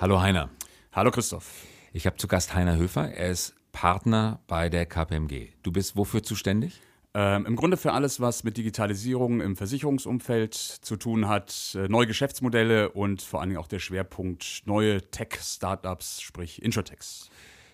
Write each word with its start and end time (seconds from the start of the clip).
Hallo 0.00 0.20
Heiner. 0.20 0.50
Hallo 0.92 1.12
Christoph. 1.12 1.66
Ich 1.92 2.04
habe 2.06 2.16
zu 2.16 2.26
Gast 2.26 2.52
Heiner 2.52 2.76
Höfer. 2.76 3.12
Er 3.12 3.30
ist 3.30 3.54
Partner 3.70 4.40
bei 4.48 4.68
der 4.68 4.86
KPMG. 4.86 5.52
Du 5.62 5.70
bist 5.70 5.96
wofür 5.96 6.24
zuständig? 6.24 6.82
Ähm, 7.14 7.46
Im 7.46 7.54
Grunde 7.54 7.76
für 7.76 7.92
alles, 7.92 8.20
was 8.20 8.42
mit 8.42 8.56
Digitalisierung 8.56 9.40
im 9.40 9.54
Versicherungsumfeld 9.54 10.54
zu 10.54 10.96
tun 10.96 11.28
hat, 11.28 11.76
äh, 11.78 11.86
neue 11.86 12.08
Geschäftsmodelle 12.08 12.90
und 12.90 13.22
vor 13.22 13.40
allen 13.40 13.50
Dingen 13.50 13.60
auch 13.60 13.68
der 13.68 13.78
Schwerpunkt 13.78 14.62
neue 14.64 15.00
Tech-Startups, 15.12 16.20
sprich 16.22 16.60
Insurtechs. 16.60 17.30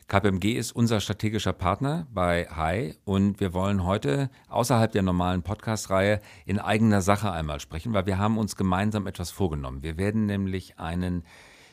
KPMG 0.06 0.58
ist 0.58 0.72
unser 0.72 1.00
strategischer 1.00 1.54
Partner 1.54 2.06
bei 2.12 2.46
Hi 2.50 2.96
und 3.04 3.40
wir 3.40 3.54
wollen 3.54 3.84
heute 3.84 4.28
außerhalb 4.48 4.92
der 4.92 5.02
normalen 5.02 5.42
Podcast-Reihe 5.42 6.20
in 6.44 6.58
eigener 6.58 7.00
Sache 7.00 7.32
einmal 7.32 7.60
sprechen, 7.60 7.94
weil 7.94 8.04
wir 8.04 8.18
haben 8.18 8.36
uns 8.36 8.56
gemeinsam 8.56 9.06
etwas 9.06 9.30
vorgenommen. 9.30 9.82
Wir 9.82 9.96
werden 9.96 10.26
nämlich 10.26 10.78
einen 10.78 11.24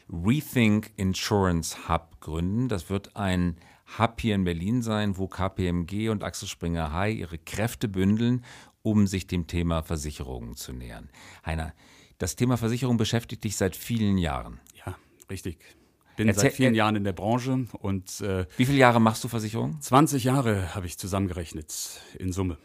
Rethink 0.10 0.92
Insurance 0.96 1.90
Hub 1.90 2.20
gründen. 2.20 2.70
Das 2.70 2.90
wird 2.90 3.16
ein 3.16 3.58
Hub 3.98 4.20
hier 4.20 4.36
in 4.36 4.44
Berlin 4.44 4.82
sein, 4.82 5.18
wo 5.18 5.28
KPMG 5.28 6.10
und 6.10 6.24
Axel 6.24 6.48
Springer 6.48 6.92
Hi 6.92 7.12
ihre 7.12 7.38
Kräfte 7.38 7.88
bündeln, 7.88 8.44
um 8.82 9.08
sich 9.08 9.28
dem 9.28 9.48
Thema 9.48 9.84
Versicherungen 9.84 10.56
zu 10.56 10.74
nähern. 10.74 11.10
Heiner, 11.46 11.74
das 12.18 12.36
Thema 12.36 12.58
Versicherung 12.58 12.98
beschäftigt 12.98 13.44
dich 13.44 13.56
seit 13.56 13.76
vielen 13.76 14.18
Jahren. 14.18 14.60
Ja, 14.86 14.96
richtig 15.30 15.78
bin 16.18 16.28
Erzähl, 16.28 16.42
seit 16.42 16.54
vielen 16.54 16.76
Jahren 16.76 16.98
in 16.98 17.06
der 17.06 17.14
Branche 17.14 17.68
und 17.80 18.20
äh, 18.22 18.46
wie 18.58 18.66
viele 18.66 18.80
Jahre 18.80 19.00
machst 19.00 19.24
du 19.24 19.30
Versicherung? 19.30 19.80
20 19.80 20.26
Jahre 20.26 20.76
habe 20.76 20.86
ich 20.86 20.98
zusammengerechnet 20.98 22.02
in 22.18 22.34
Summe. 22.34 22.58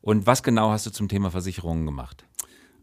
Und 0.00 0.26
was 0.26 0.42
genau 0.42 0.70
hast 0.70 0.86
du 0.86 0.90
zum 0.90 1.08
Thema 1.08 1.30
Versicherungen 1.30 1.86
gemacht? 1.86 2.24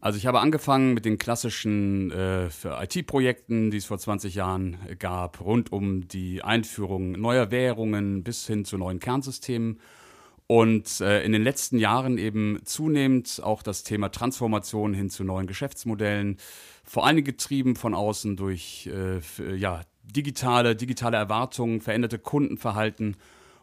Also 0.02 0.18
ich 0.18 0.26
habe 0.26 0.40
angefangen 0.40 0.94
mit 0.94 1.04
den 1.04 1.16
klassischen 1.16 2.10
äh, 2.10 2.48
IT-Projekten, 2.64 3.70
die 3.70 3.76
es 3.76 3.84
vor 3.84 3.98
20 3.98 4.34
Jahren 4.34 4.76
gab, 4.98 5.40
rund 5.40 5.70
um 5.70 6.08
die 6.08 6.42
Einführung 6.42 7.12
neuer 7.12 7.52
Währungen 7.52 8.24
bis 8.24 8.44
hin 8.44 8.64
zu 8.64 8.76
neuen 8.78 8.98
Kernsystemen. 8.98 9.78
Und 10.48 11.00
äh, 11.00 11.22
in 11.22 11.30
den 11.30 11.44
letzten 11.44 11.78
Jahren 11.78 12.18
eben 12.18 12.58
zunehmend 12.64 13.40
auch 13.44 13.62
das 13.62 13.84
Thema 13.84 14.08
Transformation 14.08 14.92
hin 14.92 15.08
zu 15.08 15.22
neuen 15.22 15.46
Geschäftsmodellen, 15.46 16.36
vor 16.82 17.06
allem 17.06 17.22
getrieben 17.22 17.76
von 17.76 17.94
außen 17.94 18.34
durch 18.34 18.90
äh, 18.92 19.20
ja, 19.54 19.82
digitale, 20.02 20.74
digitale 20.74 21.16
Erwartungen, 21.16 21.80
veränderte 21.80 22.18
Kundenverhalten 22.18 23.16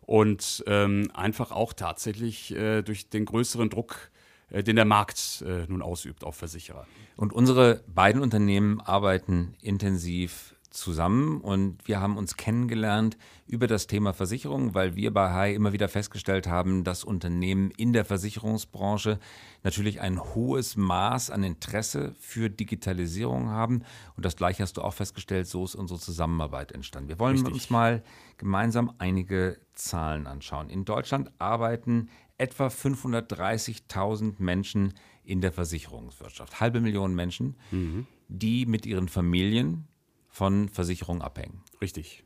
und 0.03 0.63
ähm, 0.67 1.11
einfach 1.13 1.52
auch 1.52 1.73
tatsächlich 1.73 2.56
äh, 2.56 2.81
durch 2.81 3.09
den 3.09 3.25
größeren 3.25 3.69
Druck, 3.69 4.09
äh, 4.13 4.19
den 4.52 4.75
der 4.75 4.86
Markt 4.86 5.44
äh, 5.45 5.66
nun 5.67 5.81
ausübt 5.81 6.23
auf 6.23 6.36
Versicherer. 6.36 6.88
Und 7.16 7.33
unsere 7.33 7.83
beiden 7.88 8.22
Unternehmen 8.22 8.81
arbeiten 8.81 9.56
intensiv 9.61 10.56
zusammen 10.70 11.42
und 11.42 11.88
wir 11.88 12.00
haben 12.00 12.17
uns 12.17 12.38
kennengelernt 12.38 13.17
über 13.48 13.66
das 13.66 13.88
Thema 13.88 14.14
Versicherung, 14.14 14.75
weil 14.75 14.95
wir 14.95 15.12
bei 15.12 15.31
Hai 15.34 15.53
immer 15.53 15.73
wieder 15.73 15.89
festgestellt 15.89 16.48
haben, 16.48 16.84
dass 16.84 17.03
Unternehmen 17.03 17.72
in 17.72 17.92
der 17.92 18.06
Versicherungsbranche 18.06 19.20
natürlich 19.64 20.00
ein 20.02 20.20
hohes 20.20 20.78
Maß 20.78 21.31
an 21.31 21.44
Interesse 21.44 22.14
für 22.20 22.50
Digitalisierung 22.50 23.50
haben 23.50 23.84
und 24.16 24.25
das 24.25 24.36
gleiche 24.36 24.62
hast 24.62 24.78
du 24.78 24.81
auch 24.81 24.94
festgestellt, 24.94 25.47
so 25.47 25.66
ist 25.66 25.75
unsere 25.75 26.00
Zusammenarbeit 26.00 26.72
entstanden. 26.72 27.09
Wir 27.09 27.20
wollen 27.20 27.36
Richtig. 27.36 27.53
uns 27.53 27.70
mal 27.70 28.03
gemeinsam 28.38 28.94
einige 29.00 29.59
Zahlen 29.73 30.28
anschauen. 30.28 30.70
In 30.70 30.86
Deutschland 30.86 31.31
arbeiten 31.40 32.09
etwa 32.38 32.67
530.000 32.67 34.36
Menschen 34.38 34.94
in 35.23 35.42
der 35.42 35.52
Versicherungswirtschaft, 35.52 36.59
halbe 36.59 36.80
Million 36.80 37.14
Menschen, 37.14 37.56
mhm. 37.72 38.08
die 38.28 38.66
mit 38.66 38.86
ihren 38.86 39.08
Familien 39.08 39.88
von 40.30 40.69
Versicherungen 40.69 41.22
abhängen. 41.22 41.63
Richtig, 41.81 42.23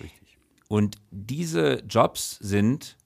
richtig. 0.00 0.38
Und 0.68 0.96
diese 1.10 1.82
Jobs 1.88 2.38
sind, 2.40 2.96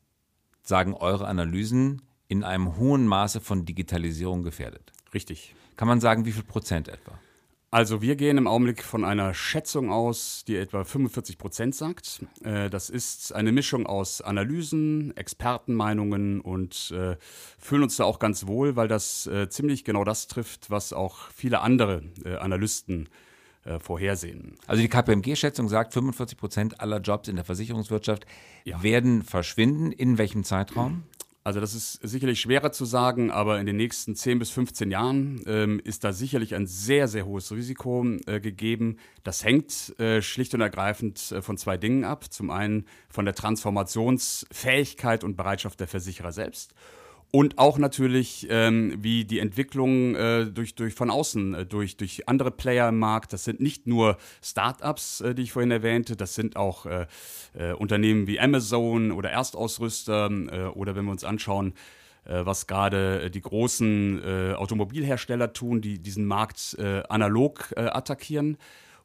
sagen 0.62 0.94
eure 0.94 1.26
Analysen, 1.26 2.02
in 2.28 2.44
einem 2.44 2.76
hohen 2.76 3.06
Maße 3.06 3.40
von 3.40 3.64
Digitalisierung 3.64 4.42
gefährdet. 4.42 4.92
Richtig. 5.14 5.54
Kann 5.76 5.88
man 5.88 6.00
sagen, 6.00 6.24
wie 6.24 6.32
viel 6.32 6.42
Prozent 6.42 6.88
etwa? 6.88 7.18
Also 7.70 8.00
wir 8.00 8.16
gehen 8.16 8.38
im 8.38 8.46
Augenblick 8.46 8.82
von 8.82 9.04
einer 9.04 9.34
Schätzung 9.34 9.92
aus, 9.92 10.42
die 10.46 10.56
etwa 10.56 10.84
45 10.84 11.36
Prozent 11.36 11.74
sagt. 11.74 12.24
Äh, 12.42 12.70
das 12.70 12.88
ist 12.88 13.34
eine 13.34 13.52
Mischung 13.52 13.86
aus 13.86 14.22
Analysen, 14.22 15.14
Expertenmeinungen 15.18 16.40
und 16.40 16.90
äh, 16.92 17.16
fühlen 17.58 17.82
uns 17.82 17.96
da 17.96 18.04
auch 18.04 18.20
ganz 18.20 18.46
wohl, 18.46 18.76
weil 18.76 18.88
das 18.88 19.26
äh, 19.26 19.50
ziemlich 19.50 19.84
genau 19.84 20.04
das 20.04 20.28
trifft, 20.28 20.70
was 20.70 20.94
auch 20.94 21.30
viele 21.30 21.60
andere 21.60 22.02
Analysten 22.40 23.10
äh, 23.68 23.78
vorhersehen. 23.78 24.56
Also 24.66 24.80
die 24.80 24.88
KPMG-Schätzung 24.88 25.68
sagt, 25.68 25.92
45 25.92 26.38
Prozent 26.38 26.80
aller 26.80 27.00
Jobs 27.00 27.28
in 27.28 27.36
der 27.36 27.44
Versicherungswirtschaft 27.44 28.24
ja. 28.64 28.82
werden 28.82 29.22
verschwinden. 29.22 29.92
In 29.92 30.16
welchem 30.16 30.42
Zeitraum? 30.42 31.04
Also 31.44 31.60
das 31.60 31.74
ist 31.74 31.94
sicherlich 32.02 32.40
schwerer 32.40 32.72
zu 32.72 32.84
sagen, 32.84 33.30
aber 33.30 33.58
in 33.58 33.66
den 33.66 33.76
nächsten 33.76 34.14
10 34.14 34.38
bis 34.38 34.50
15 34.50 34.90
Jahren 34.90 35.42
ähm, 35.46 35.80
ist 35.82 36.04
da 36.04 36.12
sicherlich 36.12 36.54
ein 36.54 36.66
sehr, 36.66 37.08
sehr 37.08 37.26
hohes 37.26 37.52
Risiko 37.52 38.04
äh, 38.26 38.40
gegeben. 38.40 38.98
Das 39.22 39.44
hängt 39.44 39.98
äh, 39.98 40.20
schlicht 40.20 40.54
und 40.54 40.60
ergreifend 40.60 41.32
äh, 41.32 41.40
von 41.40 41.56
zwei 41.56 41.76
Dingen 41.76 42.04
ab. 42.04 42.30
Zum 42.30 42.50
einen 42.50 42.84
von 43.08 43.24
der 43.24 43.34
Transformationsfähigkeit 43.34 45.24
und 45.24 45.36
Bereitschaft 45.36 45.80
der 45.80 45.88
Versicherer 45.88 46.32
selbst 46.32 46.74
und 47.30 47.58
auch 47.58 47.76
natürlich, 47.78 48.46
ähm, 48.48 48.96
wie 48.98 49.24
die 49.24 49.38
Entwicklung 49.38 50.14
äh, 50.14 50.46
durch, 50.46 50.74
durch 50.74 50.94
von 50.94 51.10
außen, 51.10 51.54
äh, 51.54 51.66
durch, 51.66 51.96
durch 51.98 52.26
andere 52.26 52.50
Player 52.50 52.88
im 52.88 52.98
Markt. 52.98 53.32
Das 53.34 53.44
sind 53.44 53.60
nicht 53.60 53.86
nur 53.86 54.16
Startups, 54.42 55.20
äh, 55.20 55.34
die 55.34 55.42
ich 55.42 55.52
vorhin 55.52 55.70
erwähnte, 55.70 56.16
das 56.16 56.34
sind 56.34 56.56
auch 56.56 56.86
äh, 56.86 57.06
äh, 57.54 57.72
Unternehmen 57.72 58.26
wie 58.26 58.40
Amazon 58.40 59.12
oder 59.12 59.30
Erstausrüster 59.30 60.30
äh, 60.30 60.66
oder 60.68 60.96
wenn 60.96 61.04
wir 61.04 61.10
uns 61.10 61.24
anschauen, 61.24 61.74
äh, 62.24 62.46
was 62.46 62.66
gerade 62.66 63.24
äh, 63.24 63.30
die 63.30 63.42
großen 63.42 64.22
äh, 64.24 64.54
Automobilhersteller 64.54 65.52
tun, 65.52 65.82
die 65.82 65.98
diesen 65.98 66.24
Markt 66.24 66.76
äh, 66.78 67.02
analog 67.10 67.74
äh, 67.76 67.80
attackieren 67.80 68.56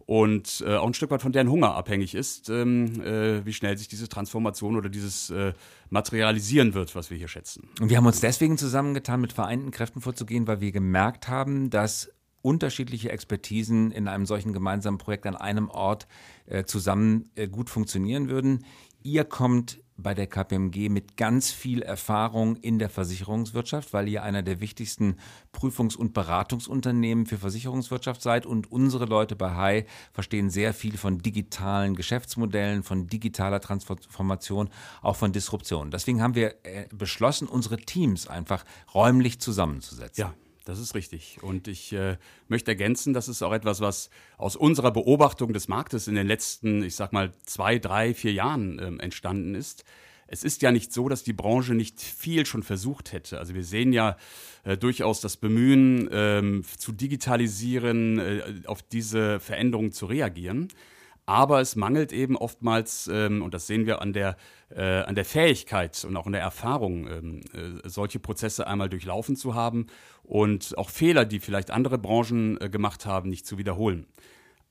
und 0.06 0.64
äh, 0.66 0.76
auch 0.76 0.88
ein 0.88 0.94
Stück 0.94 1.12
weit 1.12 1.22
von 1.22 1.32
deren 1.32 1.50
Hunger 1.50 1.76
abhängig 1.76 2.16
ist, 2.16 2.50
ähm, 2.50 3.02
äh, 3.02 3.46
wie 3.46 3.54
schnell 3.54 3.78
sich 3.78 3.88
diese 3.88 4.10
Transformation 4.10 4.76
oder 4.76 4.90
dieses 4.90 5.30
äh, 5.30 5.54
materialisieren 5.90 6.74
wird, 6.74 6.96
was 6.96 7.10
wir 7.10 7.18
hier 7.18 7.28
schätzen. 7.28 7.70
Und 7.80 7.90
wir 7.90 7.98
haben 7.98 8.06
uns 8.06 8.20
deswegen 8.20 8.58
zusammengetan, 8.58 9.22
mit 9.22 9.34
vereinten 9.34 9.72
Kräften 9.72 10.02
vorzugehen, 10.02 10.48
weil 10.48 10.62
wir 10.62 10.72
gemerkt 10.72 11.28
haben, 11.28 11.70
dass 11.70 12.10
unterschiedliche 12.42 13.10
Expertisen 13.10 13.92
in 13.92 14.08
einem 14.08 14.26
solchen 14.26 14.54
gemeinsamen 14.54 14.98
Projekt 14.98 15.26
an 15.26 15.36
einem 15.36 15.70
Ort 15.70 16.08
äh, 16.46 16.66
zusammen 16.66 17.30
äh, 17.36 17.48
gut 17.48 17.70
funktionieren 17.70 18.30
würden. 18.30 18.66
Ihr 19.02 19.24
kommt 19.24 19.83
bei 19.98 20.14
der 20.14 20.28
KPMG 20.28 20.90
mit 20.90 21.18
ganz 21.18 21.52
viel 21.52 21.82
Erfahrung 21.82 22.56
in 22.58 22.80
der 22.80 22.90
Versicherungswirtschaft, 22.90 23.94
weil 23.94 24.08
ihr 24.08 24.24
einer 24.24 24.42
der 24.42 24.60
wichtigsten 24.60 25.18
Prüfungs- 25.52 25.96
und 25.96 26.14
Beratungsunternehmen 26.14 27.26
für 27.26 27.38
Versicherungswirtschaft 27.38 28.22
seid 28.22 28.46
und 28.46 28.72
unsere 28.72 29.06
Leute 29.06 29.36
bei 29.36 29.56
HI 29.56 29.86
verstehen 30.12 30.50
sehr 30.50 30.74
viel 30.74 30.98
von 30.98 31.20
digitalen 31.20 31.96
Geschäftsmodellen, 31.96 32.84
von 32.84 33.08
digitaler 33.08 33.62
Transformation, 33.62 34.70
auch 35.02 35.16
von 35.16 35.32
Disruption. 35.32 35.92
Deswegen 35.92 36.22
haben 36.22 36.36
wir 36.36 36.56
äh, 36.64 36.88
beschlossen, 36.94 37.48
unsere 37.48 37.78
Teams 37.78 38.28
einfach 38.28 38.66
räumlich 38.94 39.40
zusammenzusetzen. 39.40 40.22
Ja, 40.22 40.34
das 40.66 40.80
ist 40.80 40.96
richtig. 40.96 41.40
Und 41.42 41.68
ich 41.68 41.94
äh, 41.94 42.18
möchte 42.48 42.72
ergänzen, 42.72 43.14
das 43.14 43.28
ist 43.28 43.42
auch 43.42 43.54
etwas, 43.54 43.82
was 43.82 44.10
aus 44.38 44.56
unserer 44.56 44.92
Beobachtung 44.92 45.54
des 45.54 45.68
Marktes 45.68 46.08
in 46.08 46.16
den 46.16 46.28
letzten, 46.28 46.84
ich 46.84 46.96
sag 46.96 47.12
mal, 47.12 47.34
zwei, 47.46 47.80
drei, 47.80 48.14
vier 48.14 48.34
Jahren 48.34 48.80
ähm, 48.80 49.00
entstanden 49.00 49.56
ist. 49.56 49.84
Es 50.28 50.44
ist 50.44 50.62
ja 50.62 50.72
nicht 50.72 50.94
so, 50.94 51.10
dass 51.10 51.24
die 51.24 51.34
Branche 51.34 51.76
nicht 51.76 52.02
viel 52.02 52.46
schon 52.46 52.64
versucht 52.64 53.12
hätte. 53.12 53.40
Also 53.40 53.54
wir 53.54 53.64
sehen 53.64 53.94
ja 53.94 54.18
äh, 54.64 54.78
durchaus 54.78 55.22
das 55.22 55.38
Bemühen, 55.38 56.10
ähm, 56.12 56.64
zu 56.78 56.92
digitalisieren, 56.92 58.20
äh, 58.20 58.42
auf 58.66 58.82
diese 58.82 59.40
Veränderungen 59.40 59.92
zu 59.92 60.06
reagieren. 60.06 60.70
Aber 61.26 61.62
es 61.62 61.76
mangelt 61.76 62.12
eben 62.12 62.36
oftmals, 62.36 63.10
ähm, 63.12 63.42
und 63.42 63.54
das 63.54 63.68
sehen 63.68 63.86
wir 63.86 64.02
an 64.02 64.12
der, 64.12 64.36
äh, 64.76 65.02
an 65.02 65.16
der 65.16 65.26
Fähigkeit 65.26 66.04
und 66.06 66.16
auch 66.18 66.26
an 66.26 66.34
der 66.34 66.42
Erfahrung, 66.42 67.08
ähm, 67.08 67.42
äh, 67.54 67.88
solche 67.88 68.20
Prozesse 68.20 68.68
einmal 68.68 68.90
durchlaufen 68.90 69.36
zu 69.36 69.54
haben 69.54 69.88
und 70.24 70.78
auch 70.78 70.90
Fehler, 70.90 71.26
die 71.26 71.40
vielleicht 71.40 71.72
andere 71.72 71.98
Branchen 71.98 72.60
äh, 72.60 72.70
gemacht 72.70 73.06
haben, 73.06 73.30
nicht 73.30 73.46
zu 73.46 73.58
wiederholen. 73.58 74.08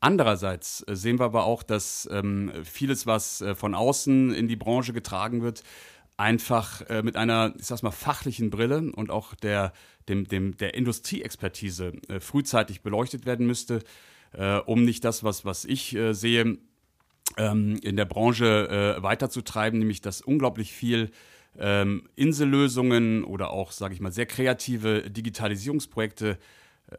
Andererseits 0.01 0.85
äh, 0.89 0.97
sehen 0.97 1.21
wir 1.21 1.27
aber 1.27 1.45
auch, 1.45 1.63
dass 1.63 2.09
ähm, 2.11 2.53
vieles, 2.65 3.07
was 3.07 3.41
äh, 3.41 3.55
von 3.55 3.77
außen 3.77 4.35
in 4.35 4.49
die 4.49 4.57
Branche 4.57 4.93
getragen 4.93 5.43
wird, 5.43 5.63
einfach 6.17 6.83
äh, 6.91 7.03
mit 7.03 7.17
einer, 7.17 7.55
ich 7.57 7.67
sag's 7.67 7.83
mal, 7.83 7.93
fachlichen 7.93 8.51
Brille 8.51 8.91
und 8.93 9.11
auch 9.11 9.35
der, 9.37 9.73
dem, 10.09 10.27
dem, 10.27 10.57
der 10.57 10.75
Industrieexpertise 10.75 11.93
frühzeitig 12.19 12.83
beleuchtet 12.83 13.25
werden 13.25 13.47
müsste 13.47 13.81
um 14.65 14.83
nicht 14.83 15.05
das, 15.05 15.25
was, 15.25 15.45
was 15.45 15.67
ich 15.67 15.95
sehe, 16.13 16.57
in 17.37 17.97
der 17.97 18.05
Branche 18.05 18.97
äh, 18.99 19.03
weiterzutreiben, 19.03 19.79
nämlich 19.79 20.01
dass 20.01 20.21
unglaublich 20.21 20.73
viel 20.73 21.11
ähm, 21.59 22.09
Insellösungen 22.15 23.25
oder 23.25 23.51
auch, 23.51 23.73
sage 23.73 23.95
ich 23.95 24.01
mal, 24.01 24.13
sehr 24.13 24.27
kreative 24.27 25.11
Digitalisierungsprojekte 25.11 26.39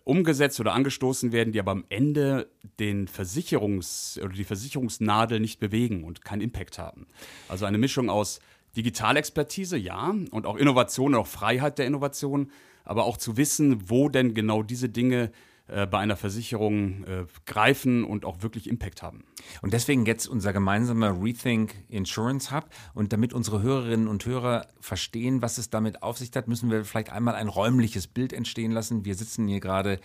umgesetzt 0.03 0.59
oder 0.59 0.73
angestoßen 0.73 1.31
werden, 1.31 1.53
die 1.53 1.59
aber 1.59 1.71
am 1.71 1.85
Ende 1.89 2.49
den 2.79 3.07
Versicherungs- 3.07 4.19
oder 4.19 4.33
die 4.33 4.43
Versicherungsnadel 4.43 5.39
nicht 5.39 5.59
bewegen 5.59 6.03
und 6.03 6.23
keinen 6.23 6.41
Impact 6.41 6.79
haben. 6.79 7.07
Also 7.47 7.65
eine 7.65 7.77
Mischung 7.77 8.09
aus 8.09 8.39
Digitalexpertise, 8.75 9.77
ja, 9.77 10.15
und 10.31 10.45
auch 10.45 10.55
Innovation 10.55 11.13
auch 11.15 11.27
Freiheit 11.27 11.77
der 11.77 11.85
Innovation, 11.85 12.49
aber 12.83 13.05
auch 13.05 13.17
zu 13.17 13.37
wissen, 13.37 13.89
wo 13.89 14.09
denn 14.09 14.33
genau 14.33 14.63
diese 14.63 14.89
Dinge 14.89 15.25
äh, 15.25 15.31
bei 15.67 15.99
einer 15.99 16.17
Versicherung 16.17 17.05
äh, 17.05 17.25
greifen 17.45 18.03
und 18.03 18.25
auch 18.25 18.41
wirklich 18.41 18.67
Impact 18.67 19.01
haben. 19.01 19.23
Und 19.61 19.71
deswegen 19.71 20.05
jetzt 20.05 20.27
unser 20.27 20.51
gemeinsamer 20.51 21.21
Rethink 21.21 21.73
Insurance 21.87 22.53
Hub. 22.53 22.69
Und 22.93 23.13
damit 23.13 23.33
unsere 23.33 23.61
Hörerinnen 23.61 24.07
und 24.07 24.25
Hörer 24.25 24.67
verstehen, 24.81 25.41
was 25.41 25.57
es 25.57 25.69
damit 25.69 26.03
auf 26.03 26.17
sich 26.17 26.31
hat, 26.35 26.47
müssen 26.49 26.69
wir 26.69 26.83
vielleicht 26.83 27.11
einmal 27.11 27.35
ein 27.35 27.47
räumliches 27.47 28.07
Bild 28.07 28.33
entstehen 28.33 28.71
lassen. 28.71 29.05
Wir 29.05 29.15
sitzen 29.15 29.47
hier 29.47 29.61
gerade 29.61 29.99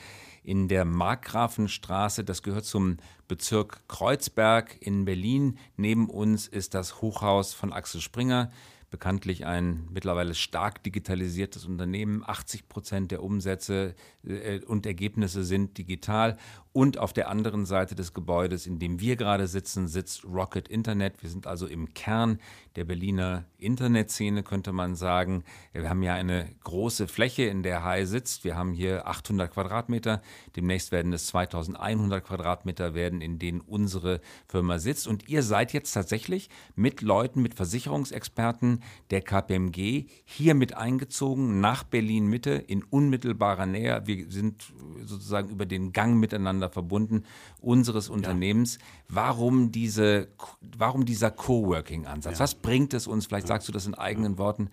in 0.44 0.69
der 0.69 0.84
Markgrafenstraße. 0.84 2.25
Das 2.25 2.43
gehört 2.43 2.64
zum 2.64 2.99
Bezirk 3.26 3.82
Kreuzberg 3.88 4.76
in 4.81 5.05
Berlin. 5.05 5.58
Neben 5.76 6.08
uns 6.08 6.46
ist 6.46 6.75
das 6.75 7.02
Hochhaus 7.02 7.52
von 7.52 7.72
Axel 7.72 8.00
Springer 8.00 8.50
bekanntlich 8.90 9.44
ein 9.44 9.87
mittlerweile 9.90 10.35
stark 10.35 10.82
digitalisiertes 10.82 11.67
Unternehmen. 11.67 12.23
80 12.26 12.69
Prozent 12.69 13.11
der 13.11 13.23
Umsätze 13.23 13.94
äh, 14.25 14.61
und 14.61 14.87
Ergebnisse 14.87 15.44
sind 15.44 15.76
digital. 15.76 16.37
Und 16.73 16.99
auf 16.99 17.12
der 17.12 17.29
anderen 17.29 17.67
Seite 17.67 17.94
des 17.94 18.14
Gebäudes, 18.14 18.67
in 18.67 18.79
dem 18.79 19.00
wir 19.00 19.17
gerade 19.17 19.49
sitzen, 19.49 19.88
sitzt 19.88 20.25
Rocket 20.25 20.69
Internet. 20.69 21.23
Wir 21.23 21.29
sind 21.29 21.46
also 21.46 21.67
im 21.67 21.93
Kern 21.93 22.38
der 22.76 22.85
Berliner 22.85 23.46
Internetszene, 23.58 24.44
könnte 24.44 24.73
man 24.73 24.94
sagen. 24.94 25.43
Wir 25.73 25.91
haben 25.91 26.02
ja 26.05 26.14
eine 26.14 26.49
große 26.62 27.08
Fläche, 27.08 27.44
in 27.44 27.64
der 27.64 27.82
Hai 27.82 28.05
sitzt. 28.05 28.44
Wir 28.44 28.55
haben 28.55 28.73
hier 28.73 29.08
800 29.08 29.52
Quadratmeter. 29.52 30.23
Demnächst 30.55 30.93
werden 30.93 31.12
es 31.12 31.26
2100 31.26 32.25
Quadratmeter 32.25 32.94
werden, 32.94 33.20
in 33.20 33.41
denen 33.41 33.61
unsere 33.61 34.20
Firma 34.46 34.79
sitzt. 34.79 35.08
Und 35.08 35.29
ihr 35.29 35.43
seid 35.43 35.73
jetzt 35.73 35.93
tatsächlich 35.93 36.49
mit 36.76 37.02
Leuten, 37.02 37.43
mit 37.43 37.55
Versicherungsexperten 37.55 38.78
der 39.11 39.23
KPMG 39.23 40.07
hier 40.25 40.55
mit 40.55 40.77
eingezogen 40.77 41.61
nach 41.61 41.85
Berlin 41.85 42.27
Mitte 42.27 42.51
in 42.51 42.83
unmittelbarer 42.83 43.67
Nähe. 43.67 44.03
Wir 44.07 44.31
sind 44.31 44.73
sozusagen 45.05 45.51
über 45.51 45.67
den 45.67 45.93
Gang 45.93 46.17
miteinander 46.17 46.59
miteinander 46.59 46.71
verbunden, 46.71 47.25
unseres 47.61 48.09
Unternehmens. 48.09 48.77
Ja. 48.77 48.85
Warum, 49.09 49.73
diese, 49.73 50.29
warum 50.77 51.05
dieser 51.05 51.31
Coworking-Ansatz? 51.31 52.35
Ja. 52.35 52.41
Was 52.41 52.55
bringt 52.55 52.95
es 52.95 53.07
uns, 53.07 53.27
vielleicht 53.27 53.47
sagst 53.47 53.69
du 53.69 53.73
das 53.73 53.87
in 53.87 53.95
eigenen 53.95 54.39
Worten, 54.39 54.71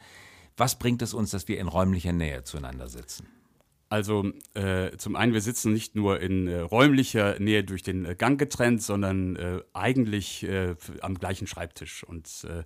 was 0.58 0.78
bringt 0.80 1.02
es 1.02 1.14
uns, 1.14 1.32
dass 1.32 1.48
wir 1.48 1.60
in 1.60 1.68
räumlicher 1.68 2.14
Nähe 2.14 2.44
zueinander 2.44 2.88
sitzen? 2.88 3.28
Also 3.88 4.32
äh, 4.56 4.98
zum 4.98 5.16
einen, 5.16 5.34
wir 5.34 5.42
sitzen 5.42 5.72
nicht 5.72 5.96
nur 5.96 6.20
in 6.20 6.48
äh, 6.48 6.60
räumlicher 6.60 7.40
Nähe 7.40 7.64
durch 7.64 7.84
den 7.84 8.06
äh, 8.06 8.16
Gang 8.16 8.40
getrennt, 8.40 8.82
sondern 8.82 9.36
äh, 9.36 9.62
eigentlich 9.74 10.44
äh, 10.44 10.76
am 11.02 11.20
gleichen 11.20 11.46
Schreibtisch. 11.46 12.04
Und 12.04 12.48
äh, 12.50 12.64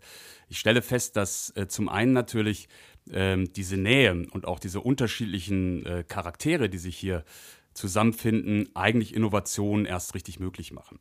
ich 0.47 0.59
stelle 0.59 0.81
fest, 0.81 1.17
dass 1.17 1.53
zum 1.67 1.89
einen 1.89 2.13
natürlich 2.13 2.69
ähm, 3.11 3.51
diese 3.51 3.75
Nähe 3.75 4.27
und 4.31 4.45
auch 4.45 4.59
diese 4.59 4.79
unterschiedlichen 4.79 6.05
Charaktere, 6.07 6.69
die 6.69 6.77
sich 6.77 6.97
hier 6.97 7.25
zusammenfinden, 7.73 8.69
eigentlich 8.75 9.13
Innovationen 9.13 9.85
erst 9.85 10.15
richtig 10.15 10.39
möglich 10.39 10.71
machen. 10.71 10.99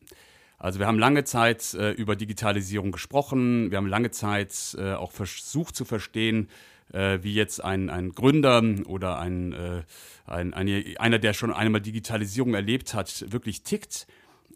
Also 0.59 0.81
wir 0.81 0.87
haben 0.87 0.99
lange 0.99 1.25
Zeit 1.25 1.77
über 1.97 2.17
Digitalisierung 2.17 2.93
gesprochen, 2.93 3.71
wir 3.71 3.79
haben 3.79 3.87
lange 3.87 4.11
Zeit 4.11 4.77
auch 4.79 5.13
versucht 5.13 5.77
zu 5.77 5.85
verstehen, 5.85 6.49
äh, 6.93 7.19
wie 7.23 7.35
jetzt 7.35 7.63
ein, 7.63 7.91
ein 7.91 8.13
Gründer 8.13 8.63
oder 8.87 9.19
ein, 9.19 9.53
äh, 9.53 9.83
ein, 10.27 10.55
eine, 10.55 10.95
einer, 10.99 11.19
der 11.19 11.33
schon 11.33 11.53
einmal 11.53 11.81
Digitalisierung 11.81 12.55
erlebt 12.55 12.95
hat, 12.95 13.27
wirklich 13.33 13.63
tickt. 13.63 14.07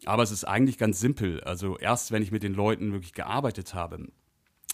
Aber 0.05 0.23
es 0.23 0.31
ist 0.31 0.43
eigentlich 0.43 0.77
ganz 0.77 0.99
simpel. 0.99 1.41
Also 1.41 1.77
erst 1.77 2.11
wenn 2.11 2.23
ich 2.23 2.31
mit 2.31 2.43
den 2.43 2.53
Leuten 2.53 2.91
wirklich 2.91 3.13
gearbeitet 3.13 3.73
habe, 3.73 4.07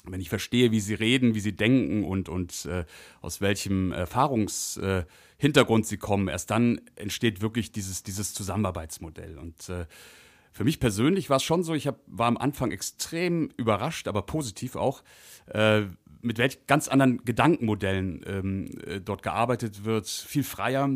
wenn 0.06 0.22
ich 0.22 0.30
verstehe, 0.30 0.72
wie 0.72 0.80
sie 0.80 0.94
reden, 0.94 1.36
wie 1.36 1.40
sie 1.40 1.56
denken 1.56 2.04
und, 2.04 2.30
und 2.30 2.66
äh, 2.66 2.86
aus 3.22 3.42
welchem 3.42 3.92
Erfahrungshintergrund 3.92 5.86
äh, 5.86 5.88
sie 5.88 5.98
kommen, 5.98 6.28
erst 6.30 6.52
dann 6.52 6.82
entsteht 6.96 7.42
wirklich 7.42 7.72
dieses, 7.72 8.04
dieses 8.04 8.34
Zusammenarbeitsmodell. 8.34 9.38
Und 9.38 9.70
äh, 9.70 9.86
für 10.52 10.64
mich 10.64 10.80
persönlich 10.80 11.30
war 11.30 11.38
es 11.38 11.44
schon 11.44 11.64
so, 11.64 11.74
ich 11.74 11.88
hab, 11.88 12.00
war 12.08 12.28
am 12.28 12.38
Anfang 12.38 12.72
extrem 12.72 13.50
überrascht, 13.58 14.08
aber 14.08 14.22
positiv 14.24 14.76
auch, 14.76 15.04
äh, 15.48 15.84
mit 16.22 16.38
welch 16.38 16.68
ganz 16.68 16.88
anderen 16.88 17.24
Gedankenmodellen 17.26 18.24
ähm, 18.26 18.66
äh, 18.86 19.00
dort 19.00 19.24
gearbeitet 19.24 19.86
wird, 19.86 20.08
viel 20.08 20.44
freier, 20.44 20.90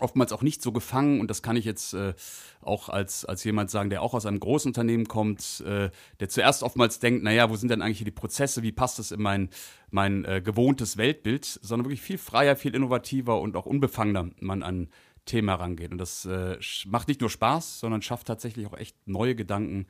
oftmals 0.00 0.32
auch 0.32 0.42
nicht 0.42 0.62
so 0.62 0.72
gefangen 0.72 1.20
und 1.20 1.28
das 1.28 1.42
kann 1.42 1.56
ich 1.56 1.64
jetzt 1.64 1.94
äh, 1.94 2.14
auch 2.60 2.88
als, 2.88 3.24
als 3.24 3.44
jemand 3.44 3.70
sagen, 3.70 3.90
der 3.90 4.02
auch 4.02 4.14
aus 4.14 4.26
einem 4.26 4.40
großen 4.40 4.70
Unternehmen 4.70 5.08
kommt, 5.08 5.60
äh, 5.66 5.90
der 6.20 6.28
zuerst 6.28 6.62
oftmals 6.62 7.00
denkt, 7.00 7.24
naja, 7.24 7.50
wo 7.50 7.56
sind 7.56 7.70
denn 7.70 7.82
eigentlich 7.82 7.98
hier 7.98 8.04
die 8.04 8.10
Prozesse, 8.10 8.62
wie 8.62 8.72
passt 8.72 8.98
das 8.98 9.10
in 9.10 9.20
mein, 9.20 9.50
mein 9.90 10.24
äh, 10.24 10.40
gewohntes 10.40 10.96
Weltbild, 10.96 11.44
sondern 11.44 11.86
wirklich 11.86 12.02
viel 12.02 12.18
freier, 12.18 12.56
viel 12.56 12.74
innovativer 12.74 13.40
und 13.40 13.56
auch 13.56 13.66
unbefangener 13.66 14.30
man 14.40 14.62
an 14.62 14.88
Themen 15.24 15.48
herangeht. 15.48 15.92
Und 15.92 15.98
das 15.98 16.24
äh, 16.24 16.58
macht 16.86 17.08
nicht 17.08 17.20
nur 17.20 17.30
Spaß, 17.30 17.80
sondern 17.80 18.02
schafft 18.02 18.26
tatsächlich 18.26 18.66
auch 18.66 18.76
echt 18.76 18.96
neue 19.06 19.34
Gedanken 19.34 19.86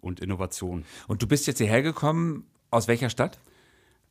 und 0.00 0.20
Innovationen. 0.20 0.84
Und 1.08 1.22
du 1.22 1.26
bist 1.26 1.46
jetzt 1.46 1.58
hierher 1.58 1.82
gekommen, 1.82 2.46
aus 2.70 2.88
welcher 2.88 3.10
Stadt? 3.10 3.38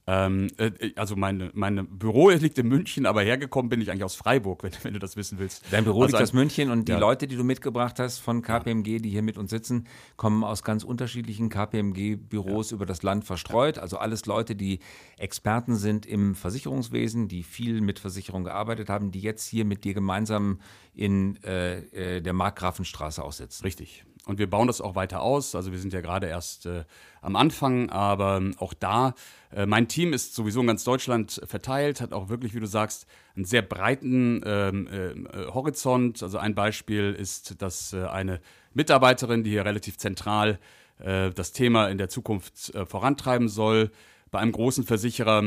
Ähm, 0.05 0.47
äh, 0.57 0.91
also 0.95 1.15
mein 1.15 1.49
meine 1.53 1.85
Büro 1.85 2.29
liegt 2.29 2.57
in 2.57 2.67
München, 2.67 3.05
aber 3.05 3.21
hergekommen 3.21 3.69
bin 3.69 3.79
ich 3.79 3.89
eigentlich 3.89 4.03
aus 4.03 4.15
Freiburg, 4.15 4.63
wenn, 4.63 4.71
wenn 4.83 4.93
du 4.93 4.99
das 4.99 5.15
wissen 5.15 5.39
willst. 5.39 5.63
Dein 5.71 5.85
Büro 5.85 6.01
also 6.01 6.17
liegt 6.17 6.23
aus 6.23 6.33
München 6.33 6.71
und 6.71 6.87
die 6.87 6.91
ja. 6.91 6.99
Leute, 6.99 7.27
die 7.27 7.37
du 7.37 7.43
mitgebracht 7.43 7.99
hast 7.99 8.19
von 8.19 8.41
KPMG, 8.41 8.99
die 8.99 9.09
hier 9.09 9.21
mit 9.21 9.37
uns 9.37 9.49
sitzen, 9.49 9.87
kommen 10.17 10.43
aus 10.43 10.63
ganz 10.63 10.83
unterschiedlichen 10.83 11.49
KPMG-Büros 11.49 12.71
ja. 12.71 12.75
über 12.75 12.85
das 12.85 13.01
Land 13.03 13.23
verstreut. 13.23 13.79
Also 13.79 13.97
alles 13.97 14.25
Leute, 14.25 14.55
die 14.55 14.79
Experten 15.17 15.75
sind 15.75 16.05
im 16.05 16.35
Versicherungswesen, 16.35 17.29
die 17.29 17.43
viel 17.43 17.79
mit 17.79 17.99
Versicherung 17.99 18.43
gearbeitet 18.43 18.89
haben, 18.89 19.11
die 19.11 19.21
jetzt 19.21 19.47
hier 19.47 19.63
mit 19.63 19.85
dir 19.85 19.93
gemeinsam 19.93 20.59
in 20.93 21.41
äh, 21.43 22.17
äh 22.17 22.21
der 22.21 22.33
Markgrafenstraße 22.33 23.23
aussitzen. 23.23 23.63
Richtig. 23.63 24.05
Und 24.25 24.39
wir 24.39 24.49
bauen 24.49 24.67
das 24.67 24.79
auch 24.79 24.95
weiter 24.95 25.21
aus. 25.21 25.53
Also 25.53 25.71
wir 25.71 25.79
sind 25.79 25.91
ja 25.91 25.99
gerade 25.99 26.27
erst 26.27 26.65
äh, 26.65 26.85
am 27.21 27.35
Anfang, 27.35 27.89
aber 27.89 28.41
auch 28.57 28.73
da, 28.73 29.15
äh, 29.53 29.65
mein 29.65 29.89
Team 29.89 30.13
ist 30.13 30.33
sowieso 30.33 30.61
in 30.61 30.67
ganz 30.67 30.85
Deutschland 30.85 31.41
verteilt, 31.45 31.99
hat 31.99 32.13
auch 32.13 32.29
wirklich, 32.29 32.53
wie 32.53 32.61
du 32.61 32.65
sagst, 32.65 33.05
einen 33.35 33.43
sehr 33.43 33.61
breiten 33.61 34.41
ähm, 34.45 34.87
äh, 34.87 35.47
Horizont. 35.53 36.23
Also 36.23 36.37
ein 36.37 36.55
Beispiel 36.55 37.13
ist, 37.13 37.61
dass 37.61 37.91
äh, 37.91 38.05
eine 38.05 38.39
Mitarbeiterin, 38.73 39.43
die 39.43 39.49
hier 39.49 39.65
relativ 39.65 39.97
zentral 39.97 40.57
äh, 40.99 41.31
das 41.31 41.51
Thema 41.51 41.89
in 41.89 41.97
der 41.97 42.07
Zukunft 42.07 42.73
äh, 42.73 42.85
vorantreiben 42.85 43.49
soll, 43.49 43.91
bei 44.31 44.39
einem 44.39 44.51
großen 44.51 44.83
Versicherer 44.83 45.43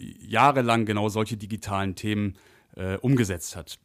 jahrelang 0.00 0.86
genau 0.86 1.08
solche 1.08 1.36
digitalen 1.36 1.94
Themen 1.94 2.36
umgesetzt 3.00 3.54
hat. 3.54 3.78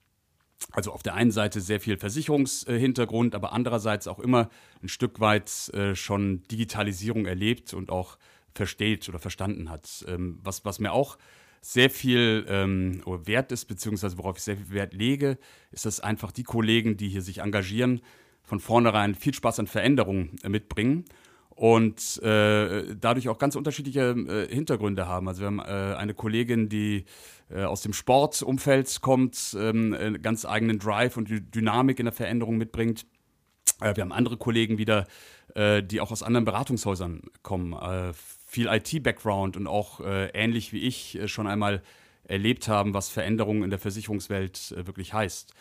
Also 0.71 0.91
auf 0.91 1.03
der 1.03 1.13
einen 1.13 1.31
Seite 1.31 1.61
sehr 1.61 1.79
viel 1.79 1.97
Versicherungshintergrund, 1.97 3.35
aber 3.35 3.53
andererseits 3.53 4.07
auch 4.07 4.19
immer 4.19 4.49
ein 4.81 4.87
Stück 4.87 5.19
weit 5.19 5.69
äh, 5.73 5.95
schon 5.95 6.43
Digitalisierung 6.49 7.25
erlebt 7.25 7.73
und 7.73 7.91
auch 7.91 8.17
versteht 8.55 9.07
oder 9.09 9.19
verstanden 9.19 9.69
hat. 9.69 10.05
Ähm, 10.07 10.39
was, 10.43 10.65
was 10.65 10.79
mir 10.79 10.93
auch 10.93 11.17
sehr 11.61 11.89
viel 11.89 12.45
ähm, 12.49 13.01
wert 13.05 13.51
ist, 13.51 13.65
beziehungsweise 13.65 14.17
worauf 14.17 14.37
ich 14.37 14.43
sehr 14.43 14.57
viel 14.57 14.71
Wert 14.71 14.93
lege, 14.93 15.37
ist, 15.71 15.85
dass 15.85 15.99
einfach 15.99 16.31
die 16.31 16.43
Kollegen, 16.43 16.97
die 16.97 17.09
hier 17.09 17.21
sich 17.21 17.39
engagieren, 17.39 18.01
von 18.43 18.59
vornherein 18.59 19.15
viel 19.15 19.33
Spaß 19.33 19.59
an 19.59 19.67
Veränderungen 19.67 20.35
äh, 20.43 20.49
mitbringen 20.49 21.05
und 21.55 22.21
äh, 22.23 22.95
dadurch 22.99 23.29
auch 23.29 23.37
ganz 23.37 23.55
unterschiedliche 23.55 24.11
äh, 24.11 24.53
Hintergründe 24.53 25.07
haben. 25.07 25.27
Also 25.27 25.41
wir 25.41 25.47
haben 25.47 25.59
äh, 25.59 25.95
eine 25.95 26.13
Kollegin, 26.13 26.69
die 26.69 27.05
äh, 27.49 27.63
aus 27.63 27.81
dem 27.81 27.93
Sportumfeld 27.93 29.01
kommt, 29.01 29.55
ähm, 29.59 29.93
einen 29.93 30.21
ganz 30.21 30.45
eigenen 30.45 30.79
Drive 30.79 31.17
und 31.17 31.29
Dynamik 31.53 31.99
in 31.99 32.05
der 32.05 32.13
Veränderung 32.13 32.57
mitbringt. 32.57 33.05
Äh, 33.79 33.95
wir 33.95 34.01
haben 34.01 34.11
andere 34.11 34.37
Kollegen 34.37 34.77
wieder, 34.77 35.05
äh, 35.53 35.83
die 35.83 36.01
auch 36.01 36.11
aus 36.11 36.23
anderen 36.23 36.45
Beratungshäusern 36.45 37.21
kommen, 37.43 37.75
viel 38.13 38.67
IT-Background 38.67 39.57
und 39.57 39.67
auch 39.67 39.99
ähnlich 40.03 40.73
wie 40.73 40.81
ich 40.81 41.19
schon 41.25 41.47
einmal 41.47 41.81
erlebt 42.23 42.67
haben, 42.67 42.93
was 42.93 43.09
Veränderungen 43.09 43.63
in 43.63 43.69
der 43.71 43.79
Versicherungswelt 43.79 44.75
wirklich 44.85 45.13
heißt. 45.13 45.53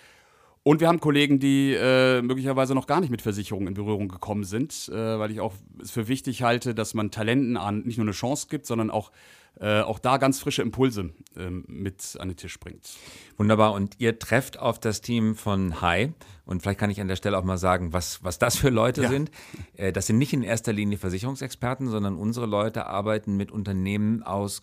Und 0.64 0.80
wir 0.80 0.86
haben 0.86 1.00
Kollegen, 1.00 1.40
die 1.40 1.74
äh, 1.74 2.22
möglicherweise 2.22 2.74
noch 2.74 2.86
gar 2.86 3.00
nicht 3.00 3.10
mit 3.10 3.20
Versicherungen 3.20 3.68
in 3.68 3.74
Berührung 3.74 4.08
gekommen 4.08 4.44
sind, 4.44 4.88
äh, 4.92 5.18
weil 5.18 5.32
ich 5.32 5.40
auch 5.40 5.54
es 5.82 5.90
für 5.90 6.06
wichtig 6.06 6.42
halte, 6.42 6.74
dass 6.74 6.94
man 6.94 7.10
Talenten 7.10 7.56
an 7.56 7.82
nicht 7.82 7.98
nur 7.98 8.04
eine 8.04 8.12
Chance 8.12 8.46
gibt, 8.48 8.66
sondern 8.66 8.88
auch, 8.88 9.10
äh, 9.58 9.80
auch 9.80 9.98
da 9.98 10.18
ganz 10.18 10.38
frische 10.38 10.62
Impulse 10.62 11.10
ähm, 11.36 11.64
mit 11.66 12.16
an 12.20 12.28
den 12.28 12.36
Tisch 12.36 12.60
bringt. 12.60 12.90
Wunderbar. 13.38 13.72
Und 13.72 13.96
ihr 13.98 14.20
trefft 14.20 14.56
auf 14.56 14.78
das 14.78 15.00
Team 15.00 15.34
von 15.34 15.80
Hi. 15.80 16.12
Und 16.44 16.62
vielleicht 16.62 16.78
kann 16.78 16.90
ich 16.90 17.00
an 17.00 17.08
der 17.08 17.16
Stelle 17.16 17.38
auch 17.38 17.44
mal 17.44 17.58
sagen, 17.58 17.92
was, 17.92 18.22
was 18.22 18.38
das 18.38 18.56
für 18.56 18.70
Leute 18.70 19.02
ja. 19.02 19.08
sind. 19.08 19.32
Äh, 19.74 19.92
das 19.92 20.06
sind 20.06 20.18
nicht 20.18 20.32
in 20.32 20.44
erster 20.44 20.72
Linie 20.72 20.96
Versicherungsexperten, 20.96 21.88
sondern 21.88 22.14
unsere 22.14 22.46
Leute 22.46 22.86
arbeiten 22.86 23.36
mit 23.36 23.50
Unternehmen 23.50 24.22
aus 24.22 24.62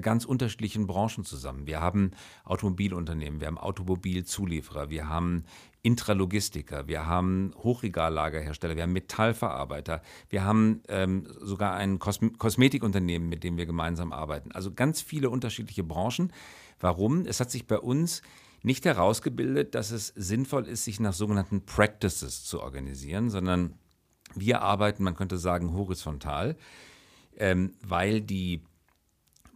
ganz 0.00 0.24
unterschiedlichen 0.24 0.86
Branchen 0.86 1.24
zusammen. 1.24 1.66
Wir 1.66 1.80
haben 1.80 2.12
Automobilunternehmen, 2.44 3.40
wir 3.40 3.46
haben 3.46 3.58
Automobilzulieferer, 3.58 4.90
wir 4.90 5.08
haben 5.08 5.44
Intralogistiker, 5.82 6.88
wir 6.88 7.06
haben 7.06 7.52
Hochregallagerhersteller, 7.62 8.76
wir 8.76 8.82
haben 8.82 8.92
Metallverarbeiter, 8.92 10.02
wir 10.28 10.44
haben 10.44 10.82
ähm, 10.88 11.26
sogar 11.40 11.74
ein 11.74 11.98
Kosm 11.98 12.36
Kosmetikunternehmen, 12.36 13.28
mit 13.28 13.44
dem 13.44 13.56
wir 13.56 13.66
gemeinsam 13.66 14.12
arbeiten. 14.12 14.52
Also 14.52 14.72
ganz 14.72 15.00
viele 15.00 15.30
unterschiedliche 15.30 15.84
Branchen. 15.84 16.32
Warum? 16.80 17.26
Es 17.26 17.40
hat 17.40 17.50
sich 17.50 17.66
bei 17.66 17.78
uns 17.78 18.22
nicht 18.62 18.84
herausgebildet, 18.84 19.74
dass 19.74 19.90
es 19.90 20.08
sinnvoll 20.08 20.66
ist, 20.66 20.84
sich 20.84 21.00
nach 21.00 21.12
sogenannten 21.12 21.64
Practices 21.64 22.44
zu 22.44 22.60
organisieren, 22.60 23.30
sondern 23.30 23.74
wir 24.34 24.62
arbeiten, 24.62 25.04
man 25.04 25.14
könnte 25.14 25.38
sagen, 25.38 25.72
horizontal, 25.72 26.56
ähm, 27.36 27.72
weil 27.82 28.20
die 28.20 28.62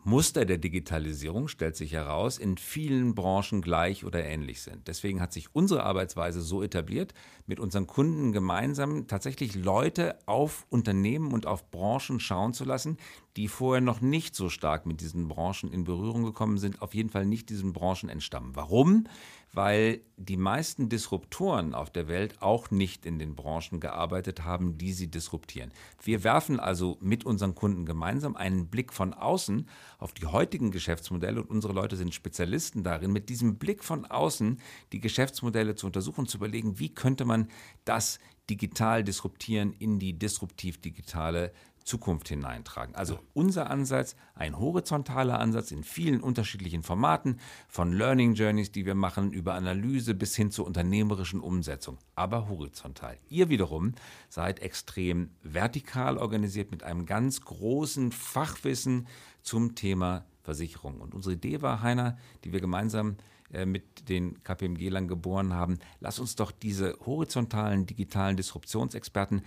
Muster 0.05 0.45
der 0.45 0.59
Digitalisierung, 0.59 1.47
stellt 1.47 1.77
sich 1.77 1.93
heraus, 1.93 2.39
in 2.39 2.57
vielen 2.57 3.15
Branchen 3.15 3.63
gleich 3.63 4.05
oder 4.05 4.25
ähnlich 4.25 4.61
sind. 4.61 4.89
Deswegen 4.89 5.21
hat 5.21 5.33
sich 5.33 5.55
unsere 5.55 5.85
Arbeitsweise 5.85 6.43
so 6.43 6.61
etabliert, 6.61 7.15
mit 7.47 7.61
unseren 7.61 7.87
Kunden 7.87 8.33
gemeinsam 8.33 9.07
tatsächlich 9.07 9.55
Leute 9.55 10.19
auf 10.27 10.67
Unternehmen 10.71 11.33
und 11.33 11.47
auf 11.47 11.71
Branchen 11.71 12.19
schauen 12.19 12.53
zu 12.53 12.65
lassen, 12.65 12.97
die 13.37 13.47
vorher 13.47 13.81
noch 13.81 14.01
nicht 14.01 14.35
so 14.35 14.49
stark 14.49 14.87
mit 14.87 15.01
diesen 15.01 15.29
Branchen 15.29 15.73
in 15.73 15.85
Berührung 15.85 16.25
gekommen 16.25 16.59
sind, 16.59 16.83
auf 16.83 16.95
jeden 16.95 17.11
Fall 17.11 17.25
nicht 17.25 17.49
diesen 17.49 17.73
Branchen 17.73 18.09
entstammen. 18.09 18.57
Warum? 18.57 19.05
Weil 19.53 20.01
die 20.17 20.39
meisten 20.39 20.89
Disruptoren 20.89 21.75
auf 21.75 21.91
der 21.91 22.09
Welt 22.09 22.41
auch 22.41 22.71
nicht 22.71 23.05
in 23.05 23.19
den 23.19 23.35
Branchen 23.35 23.81
gearbeitet 23.81 24.45
haben, 24.45 24.79
die 24.79 24.93
sie 24.93 25.11
disruptieren. 25.11 25.73
Wir 26.03 26.25
werfen 26.25 26.59
also 26.59 26.97
mit 27.01 27.25
unseren 27.25 27.55
Kunden 27.55 27.85
gemeinsam 27.85 28.35
einen 28.35 28.69
Blick 28.69 28.93
von 28.93 29.13
außen 29.13 29.69
auf 29.99 30.15
die 30.15 30.27
heutigen 30.27 30.71
Geschäftsmodelle 30.71 31.43
und 31.43 31.51
unsere 31.51 31.75
Leute 31.75 31.97
sind 31.97 32.15
Spezialisten 32.15 32.83
darin, 32.83 33.13
mit 33.13 33.29
diesem 33.29 33.59
Blick 33.59 33.85
von 33.85 34.07
außen 34.07 34.59
die 34.93 35.01
Geschäftsmodelle 35.01 35.75
zu 35.75 35.87
untersuchen 35.87 36.27
zu 36.27 36.39
überlegen, 36.39 36.79
wie 36.79 36.95
könnte 36.95 37.27
man 37.27 37.49
das 37.85 38.19
digital 38.49 39.05
disruptieren 39.05 39.73
in 39.79 39.99
die 39.99 40.19
disruptiv 40.19 40.81
digitale 40.81 41.53
Zukunft 41.85 42.29
hineintragen. 42.29 42.95
Also 42.95 43.19
unser 43.35 43.71
Ansatz, 43.71 44.17
ein 44.35 44.59
horizontaler 44.59 45.39
Ansatz 45.39 45.71
in 45.71 45.85
vielen 45.85 46.21
unterschiedlichen 46.21 46.83
Formaten, 46.83 47.39
von 47.69 47.93
Learning 47.93 48.35
Journeys, 48.35 48.73
die 48.73 48.87
wir 48.87 48.95
machen, 48.95 49.33
über 49.33 49.55
Analyse 49.55 50.15
bis 50.15 50.37
hin 50.37 50.51
zur 50.51 50.67
unternehmerischen 50.67 51.41
Umsetzung, 51.41 51.99
aber 52.15 52.49
horizontal. 52.49 53.19
Ihr 53.29 53.49
wiederum 53.49 53.93
seid 54.29 54.61
extrem 54.61 55.31
vertikal 55.43 56.19
organisiert 56.19 56.71
mit 56.71 56.83
einem 56.83 57.07
ganz 57.07 57.41
großen 57.41 58.13
Fachwissen 58.13 59.07
zum 59.43 59.75
Thema 59.75 60.25
Versicherung. 60.43 61.01
Und 61.01 61.15
unsere 61.15 61.35
Idee 61.35 61.63
war, 61.63 61.83
Heiner, 61.83 62.17
die 62.45 62.53
wir 62.53 62.61
gemeinsam 62.61 63.17
äh, 63.53 63.67
mit 63.67 64.09
den 64.09 64.43
KPMG-Lern 64.43 65.09
geboren 65.09 65.53
haben, 65.53 65.79
lass 66.01 66.19
uns 66.19 66.37
doch 66.37 66.51
diese 66.51 66.97
horizontalen 67.05 67.87
digitalen 67.87 68.37
Disruptionsexperten 68.37 69.43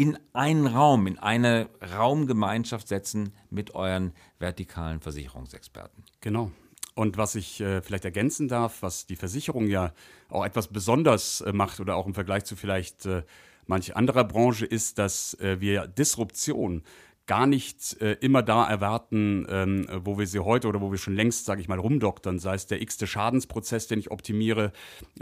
in 0.00 0.18
einen 0.32 0.66
Raum, 0.66 1.06
in 1.06 1.18
eine 1.18 1.68
Raumgemeinschaft 1.94 2.88
setzen 2.88 3.34
mit 3.50 3.74
euren 3.74 4.14
vertikalen 4.38 4.98
Versicherungsexperten. 4.98 6.04
Genau. 6.22 6.50
Und 6.94 7.18
was 7.18 7.34
ich 7.34 7.60
äh, 7.60 7.82
vielleicht 7.82 8.06
ergänzen 8.06 8.48
darf, 8.48 8.80
was 8.80 9.04
die 9.04 9.16
Versicherung 9.16 9.66
ja 9.66 9.92
auch 10.30 10.46
etwas 10.46 10.68
besonders 10.68 11.42
äh, 11.42 11.52
macht 11.52 11.80
oder 11.80 11.96
auch 11.96 12.06
im 12.06 12.14
Vergleich 12.14 12.44
zu 12.44 12.56
vielleicht 12.56 13.04
äh, 13.04 13.24
manch 13.66 13.94
anderer 13.94 14.24
Branche, 14.24 14.64
ist, 14.64 14.98
dass 14.98 15.34
äh, 15.34 15.60
wir 15.60 15.86
Disruption 15.86 16.82
gar 17.26 17.46
nicht 17.46 18.00
äh, 18.00 18.12
immer 18.22 18.42
da 18.42 18.66
erwarten, 18.66 19.46
ähm, 19.50 19.86
wo 20.02 20.18
wir 20.18 20.26
sie 20.26 20.40
heute 20.40 20.66
oder 20.66 20.80
wo 20.80 20.90
wir 20.90 20.98
schon 20.98 21.14
längst, 21.14 21.44
sage 21.44 21.60
ich 21.60 21.68
mal, 21.68 21.78
rumdoktern, 21.78 22.38
sei 22.38 22.54
es 22.54 22.66
der 22.66 22.80
x-te 22.80 23.06
Schadensprozess, 23.06 23.86
den 23.86 23.98
ich 23.98 24.10
optimiere 24.10 24.72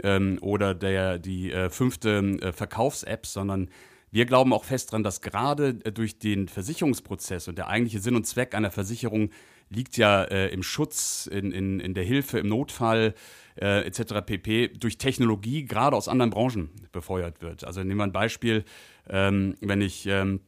ähm, 0.03 0.37
oder 0.39 0.73
der, 0.73 1.19
die 1.19 1.51
äh, 1.51 1.69
fünfte 1.69 2.53
Verkaufs-App, 2.53 3.25
sondern 3.25 3.69
wir 4.11 4.25
glauben 4.25 4.53
auch 4.53 4.63
fest 4.63 4.91
daran, 4.91 5.03
dass 5.03 5.21
gerade 5.21 5.79
äh, 5.83 5.91
durch 5.91 6.19
den 6.19 6.47
Versicherungsprozess 6.47 7.47
und 7.47 7.57
der 7.57 7.67
eigentliche 7.67 7.99
Sinn 7.99 8.15
und 8.15 8.25
Zweck 8.25 8.55
einer 8.55 8.71
Versicherung 8.71 9.29
liegt 9.69 9.97
ja 9.97 10.23
äh, 10.23 10.49
im 10.49 10.63
Schutz, 10.63 11.27
in, 11.31 11.51
in, 11.51 11.79
in 11.79 11.93
der 11.93 12.03
Hilfe, 12.03 12.39
im 12.39 12.49
Notfall 12.49 13.13
äh, 13.61 13.85
etc. 13.85 14.25
pp. 14.25 14.69
durch 14.69 14.97
Technologie 14.97 15.65
gerade 15.65 15.95
aus 15.95 16.07
anderen 16.07 16.31
Branchen 16.31 16.69
befeuert 16.91 17.41
wird. 17.41 17.63
Also 17.63 17.83
nehmen 17.83 17.97
wir 17.97 18.05
ein 18.05 18.11
Beispiel, 18.11 18.65
ähm, 19.07 19.55
wenn 19.61 19.81
ich 19.81 20.07
ähm, 20.07 20.41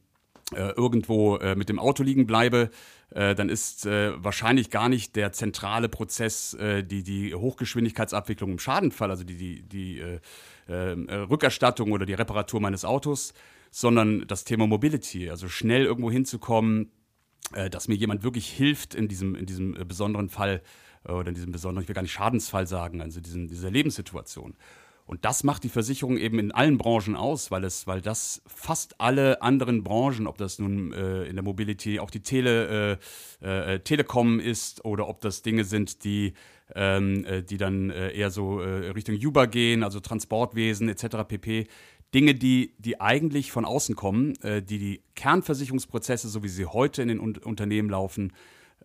äh, 0.54 0.72
irgendwo 0.72 1.36
äh, 1.36 1.54
mit 1.54 1.68
dem 1.68 1.78
Auto 1.78 2.02
liegen 2.02 2.26
bleibe, 2.26 2.70
äh, 3.14 3.34
dann 3.34 3.48
ist 3.48 3.86
wahrscheinlich 3.86 4.70
gar 4.70 4.88
nicht 4.88 5.16
der 5.16 5.32
zentrale 5.32 5.88
Prozess 5.88 6.56
die, 6.60 7.02
die 7.02 7.34
Hochgeschwindigkeitsabwicklung 7.34 8.52
im 8.52 8.58
Schadenfall, 8.58 9.10
also 9.10 9.24
die, 9.24 9.36
die, 9.36 9.62
die 9.62 10.18
Rückerstattung 10.68 11.92
oder 11.92 12.06
die 12.06 12.14
Reparatur 12.14 12.60
meines 12.60 12.84
Autos, 12.84 13.34
sondern 13.70 14.26
das 14.26 14.44
Thema 14.44 14.66
Mobility, 14.66 15.30
also 15.30 15.48
schnell 15.48 15.84
irgendwo 15.84 16.10
hinzukommen, 16.10 16.90
dass 17.70 17.88
mir 17.88 17.94
jemand 17.94 18.22
wirklich 18.22 18.48
hilft 18.48 18.94
in 18.94 19.08
diesem, 19.08 19.34
in 19.34 19.46
diesem 19.46 19.72
besonderen 19.86 20.28
Fall 20.28 20.62
oder 21.04 21.28
in 21.28 21.34
diesem 21.34 21.52
besonderen, 21.52 21.82
ich 21.82 21.88
will 21.88 21.94
gar 21.94 22.02
nicht 22.02 22.12
Schadensfall 22.12 22.66
sagen, 22.66 23.00
also 23.00 23.20
diesen, 23.20 23.48
dieser 23.48 23.70
Lebenssituation. 23.70 24.54
Und 25.12 25.26
das 25.26 25.44
macht 25.44 25.62
die 25.62 25.68
Versicherung 25.68 26.16
eben 26.16 26.38
in 26.38 26.52
allen 26.52 26.78
Branchen 26.78 27.16
aus, 27.16 27.50
weil 27.50 27.64
es, 27.64 27.86
weil 27.86 28.00
das 28.00 28.40
fast 28.46 28.98
alle 28.98 29.42
anderen 29.42 29.84
Branchen, 29.84 30.26
ob 30.26 30.38
das 30.38 30.58
nun 30.58 30.94
äh, 30.94 31.24
in 31.24 31.36
der 31.36 31.42
Mobility 31.42 32.00
auch 32.00 32.08
die 32.08 32.22
Tele, 32.22 32.98
äh, 33.42 33.74
äh, 33.74 33.80
Telekom 33.80 34.40
ist 34.40 34.86
oder 34.86 35.08
ob 35.08 35.20
das 35.20 35.42
Dinge 35.42 35.64
sind, 35.64 36.04
die, 36.04 36.32
ähm, 36.74 37.26
äh, 37.26 37.42
die 37.42 37.58
dann 37.58 37.90
äh, 37.90 38.12
eher 38.12 38.30
so 38.30 38.62
äh, 38.62 38.88
Richtung 38.92 39.14
Uber 39.22 39.48
gehen, 39.48 39.82
also 39.82 40.00
Transportwesen 40.00 40.88
etc. 40.88 41.28
pp. 41.28 41.66
Dinge, 42.14 42.34
die, 42.34 42.72
die 42.78 42.98
eigentlich 42.98 43.52
von 43.52 43.66
außen 43.66 43.94
kommen, 43.94 44.32
die 44.42 44.78
die 44.78 45.02
Kernversicherungsprozesse, 45.14 46.30
so 46.30 46.42
wie 46.42 46.48
sie 46.48 46.64
heute 46.64 47.02
in 47.02 47.08
den 47.08 47.20
Un 47.20 47.36
Unternehmen 47.36 47.90
laufen, 47.90 48.32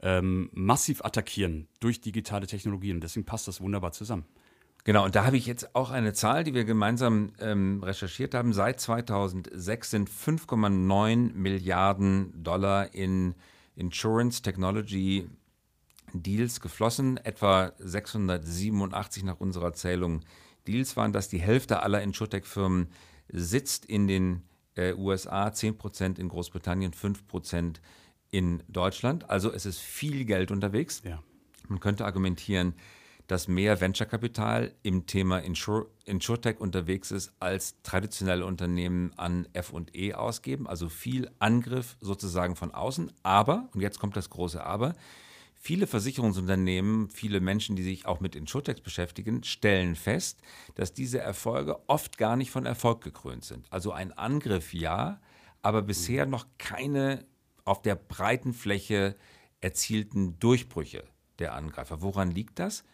ähm, 0.02 0.50
massiv 0.52 1.06
attackieren 1.06 1.70
durch 1.80 2.02
digitale 2.02 2.48
Technologien. 2.48 3.00
Deswegen 3.00 3.26
passt 3.26 3.48
das 3.48 3.62
wunderbar 3.62 3.94
zusammen. 3.94 4.26
Genau, 4.88 5.04
und 5.04 5.16
da 5.16 5.26
habe 5.26 5.36
ich 5.36 5.46
jetzt 5.46 5.76
auch 5.76 5.92
eine 5.92 6.14
Zahl, 6.14 6.46
die 6.46 6.54
wir 6.54 6.64
gemeinsam 6.64 7.34
ähm, 7.42 7.84
recherchiert 7.84 8.34
haben. 8.34 8.54
Seit 8.54 8.80
2006 8.80 9.92
sind 9.92 10.10
5,9 10.10 11.34
Milliarden 11.34 12.32
Dollar 12.42 12.94
in 12.94 13.36
Insurance 13.76 14.42
Technology 14.42 15.28
Deals 16.14 16.62
geflossen. 16.62 17.18
Etwa 17.18 17.74
687 17.80 19.26
nach 19.26 19.42
unserer 19.42 19.74
Zählung 19.74 20.22
Deals 20.70 20.96
waren 20.96 21.12
das. 21.12 21.28
Die 21.28 21.42
Hälfte 21.42 21.84
aller 21.84 22.02
Insurtech-Firmen 22.02 22.88
sitzt 23.28 23.84
in 23.84 24.08
den 24.08 24.44
äh, 24.76 24.94
USA, 24.94 25.48
10% 25.48 26.18
in 26.18 26.30
Großbritannien, 26.30 26.94
5% 26.94 27.82
in 28.32 28.64
Deutschland. 28.70 29.30
Also 29.30 29.52
es 29.52 29.66
ist 29.66 29.80
viel 29.80 30.24
Geld 30.24 30.50
unterwegs. 30.50 31.02
Ja. 31.04 31.22
Man 31.68 31.82
könnte 31.82 32.06
argumentieren, 32.06 32.74
dass 33.28 33.48
mehr 33.48 33.82
Venture-Kapital 33.82 34.74
im 34.84 35.06
Thema 35.06 35.40
Insure 35.40 35.88
InsurTech 36.06 36.60
unterwegs 36.60 37.12
ist, 37.12 37.34
als 37.40 37.82
traditionelle 37.84 38.46
Unternehmen 38.46 39.12
an 39.18 39.48
FE 39.54 40.18
ausgeben. 40.18 40.68
Also 40.68 40.88
viel 40.88 41.30
Angriff 41.40 41.98
sozusagen 42.00 42.56
von 42.56 42.74
außen. 42.74 43.12
Aber, 43.24 43.70
und 43.74 43.82
jetzt 43.82 44.00
kommt 44.00 44.16
das 44.16 44.30
große 44.30 44.64
Aber, 44.64 44.96
Viele 45.60 45.88
Versicherungsunternehmen, 45.88 47.10
viele 47.10 47.42
Menschen, 47.42 47.76
die 47.76 47.84
sich 47.84 48.06
auch 48.06 48.20
mit 48.20 48.36
Insurtechs 48.36 48.80
beschäftigen, 48.80 49.44
stellen 49.44 49.96
fest, 49.96 50.40
dass 50.76 50.94
diese 50.94 51.20
Erfolge 51.20 51.78
oft 51.88 52.18
gar 52.18 52.36
nicht 52.36 52.52
von 52.52 52.66
Erfolg 52.66 53.04
gekrönt 53.04 53.44
sind. 53.44 53.66
Also 53.72 53.92
ein 53.92 54.14
Angriff 54.14 54.74
ja, 54.74 55.20
aber 55.62 55.82
bisher 55.82 56.26
noch 56.26 56.46
keine 56.58 57.26
auf 57.66 57.82
der 57.82 57.96
breiten 57.96 58.54
Fläche 58.54 59.16
erzielten 59.60 60.40
Durchbrüche 60.40 61.04
der 61.40 61.54
Angreifer. 61.54 62.02
Woran 62.02 62.32
liegt 62.32 62.60
das? 62.60 62.86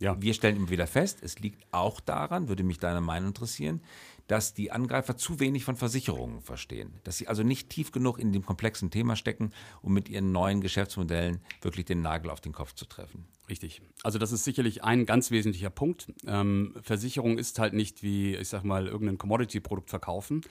Ja. 0.00 0.20
Wir 0.20 0.34
stellen 0.34 0.56
immer 0.56 0.70
wieder 0.70 0.86
fest, 0.86 1.18
es 1.22 1.38
liegt 1.40 1.66
auch 1.72 2.00
daran, 2.00 2.48
würde 2.48 2.62
mich 2.62 2.78
deine 2.78 3.00
Meinung 3.00 3.28
interessieren, 3.28 3.80
dass 4.28 4.52
die 4.54 4.70
Angreifer 4.70 5.16
zu 5.16 5.40
wenig 5.40 5.64
von 5.64 5.76
Versicherungen 5.76 6.42
verstehen. 6.42 6.92
Dass 7.02 7.16
sie 7.16 7.28
also 7.28 7.42
nicht 7.42 7.70
tief 7.70 7.92
genug 7.92 8.18
in 8.18 8.32
dem 8.32 8.44
komplexen 8.44 8.90
Thema 8.90 9.16
stecken, 9.16 9.52
um 9.82 9.94
mit 9.94 10.08
ihren 10.08 10.32
neuen 10.32 10.60
Geschäftsmodellen 10.60 11.40
wirklich 11.62 11.86
den 11.86 12.02
Nagel 12.02 12.30
auf 12.30 12.40
den 12.40 12.52
Kopf 12.52 12.74
zu 12.74 12.84
treffen. 12.84 13.24
Richtig. 13.48 13.80
Also 14.02 14.18
das 14.18 14.30
ist 14.30 14.44
sicherlich 14.44 14.84
ein 14.84 15.06
ganz 15.06 15.30
wesentlicher 15.30 15.70
Punkt. 15.70 16.12
Ähm, 16.26 16.74
Versicherung 16.82 17.38
ist 17.38 17.58
halt 17.58 17.72
nicht 17.72 18.02
wie, 18.02 18.36
ich 18.36 18.48
sag 18.48 18.62
mal, 18.62 18.86
irgendein 18.86 19.16
Commodity-Produkt 19.16 19.88
verkaufen. 19.88 20.42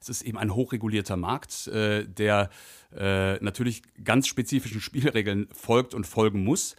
Es 0.00 0.08
ist 0.08 0.22
eben 0.22 0.38
ein 0.38 0.54
hochregulierter 0.54 1.18
Markt, 1.18 1.66
äh, 1.66 2.06
der 2.06 2.48
äh, 2.96 3.34
natürlich 3.44 3.82
ganz 4.02 4.26
spezifischen 4.26 4.80
Spielregeln 4.80 5.48
folgt 5.52 5.92
und 5.92 6.06
folgen 6.06 6.44
muss. 6.44 6.76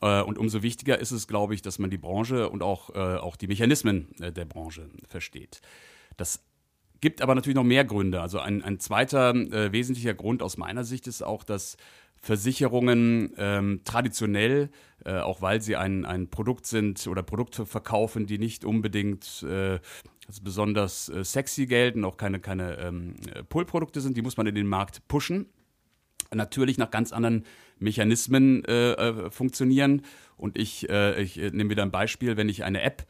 Äh, 0.00 0.22
und 0.22 0.38
umso 0.38 0.62
wichtiger 0.62 0.98
ist 0.98 1.10
es, 1.10 1.26
glaube 1.26 1.54
ich, 1.54 1.62
dass 1.62 1.78
man 1.78 1.90
die 1.90 1.98
Branche 1.98 2.48
und 2.48 2.62
auch, 2.62 2.90
äh, 2.94 2.98
auch 2.98 3.36
die 3.36 3.46
Mechanismen 3.46 4.08
äh, 4.20 4.32
der 4.32 4.44
Branche 4.44 4.90
versteht. 5.06 5.60
Das 6.16 6.44
gibt 7.00 7.22
aber 7.22 7.34
natürlich 7.34 7.56
noch 7.56 7.64
mehr 7.64 7.84
Gründe. 7.84 8.20
Also 8.20 8.38
ein, 8.40 8.62
ein 8.62 8.80
zweiter 8.80 9.34
äh, 9.34 9.72
wesentlicher 9.72 10.14
Grund 10.14 10.42
aus 10.42 10.56
meiner 10.56 10.84
Sicht 10.84 11.06
ist 11.06 11.22
auch, 11.22 11.44
dass 11.44 11.76
Versicherungen 12.20 13.32
ähm, 13.36 13.82
traditionell, 13.84 14.70
äh, 15.04 15.18
auch 15.18 15.40
weil 15.40 15.62
sie 15.62 15.76
ein, 15.76 16.04
ein 16.04 16.28
Produkt 16.28 16.66
sind 16.66 17.06
oder 17.06 17.22
Produkte 17.22 17.64
verkaufen, 17.64 18.26
die 18.26 18.38
nicht 18.38 18.64
unbedingt 18.64 19.44
äh, 19.44 19.78
besonders 20.42 21.08
äh, 21.08 21.24
sexy 21.24 21.66
gelten, 21.66 22.04
auch 22.04 22.16
keine, 22.16 22.40
keine 22.40 22.76
ähm, 22.78 23.14
Pull-Produkte 23.48 24.00
sind, 24.00 24.16
die 24.16 24.22
muss 24.22 24.36
man 24.36 24.46
in 24.46 24.54
den 24.54 24.66
Markt 24.66 25.06
pushen. 25.06 25.46
Natürlich 26.34 26.76
nach 26.76 26.90
ganz 26.90 27.12
anderen 27.12 27.44
Mechanismen 27.80 28.64
äh, 28.64 28.92
äh, 28.92 29.30
funktionieren. 29.30 30.02
Und 30.36 30.58
ich, 30.58 30.88
äh, 30.88 31.20
ich 31.22 31.36
nehme 31.36 31.70
wieder 31.70 31.82
ein 31.82 31.90
Beispiel, 31.90 32.36
wenn 32.36 32.48
ich 32.48 32.64
eine 32.64 32.82
App 32.82 33.06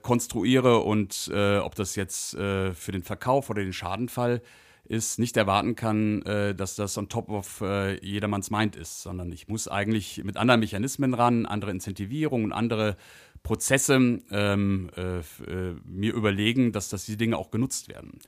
konstruiere 0.00 0.78
und 0.78 1.30
ob 1.30 1.74
das 1.74 1.94
jetzt 1.94 2.30
für 2.30 2.90
den 2.90 3.02
Verkauf 3.02 3.50
oder 3.50 3.62
den 3.62 3.74
Schadenfall 3.74 4.40
ist, 4.88 5.18
nicht 5.18 5.36
erwarten 5.36 5.76
kann, 5.76 6.22
äh, 6.22 6.54
dass 6.54 6.74
das 6.74 6.96
on 6.98 7.08
top 7.08 7.28
of 7.28 7.60
äh, 7.60 8.02
jedermanns 8.04 8.50
Mind 8.50 8.74
ist, 8.74 9.02
sondern 9.02 9.30
ich 9.32 9.48
muss 9.48 9.68
eigentlich 9.68 10.22
mit 10.24 10.36
anderen 10.36 10.60
Mechanismen 10.60 11.14
ran, 11.14 11.46
andere 11.46 11.70
Incentivierungen, 11.70 12.52
andere 12.52 12.96
Prozesse 13.42 14.20
ähm, 14.30 14.90
äh, 14.96 15.18
äh, 15.18 15.22
mir 15.84 16.14
überlegen, 16.14 16.72
dass, 16.72 16.88
dass 16.88 17.04
diese 17.04 17.18
Dinge 17.18 17.36
auch 17.36 17.50
genutzt 17.50 17.88
werden. 17.88 18.18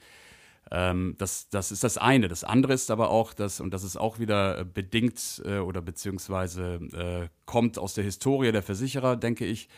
Ähm, 0.70 1.14
das, 1.18 1.48
das 1.48 1.72
ist 1.72 1.82
das 1.82 1.98
eine. 1.98 2.28
Das 2.28 2.44
andere 2.44 2.72
ist 2.72 2.90
aber 2.90 3.10
auch, 3.10 3.34
dass, 3.34 3.60
und 3.60 3.74
das 3.74 3.82
ist 3.82 3.96
auch 3.96 4.18
wieder 4.18 4.64
bedingt 4.64 5.42
äh, 5.44 5.58
oder 5.58 5.82
beziehungsweise 5.82 6.80
äh, 6.92 7.28
kommt 7.44 7.78
aus 7.78 7.94
der 7.94 8.04
Historie 8.04 8.52
der 8.52 8.62
Versicherer, 8.62 9.16
denke 9.16 9.46
ich, 9.46 9.68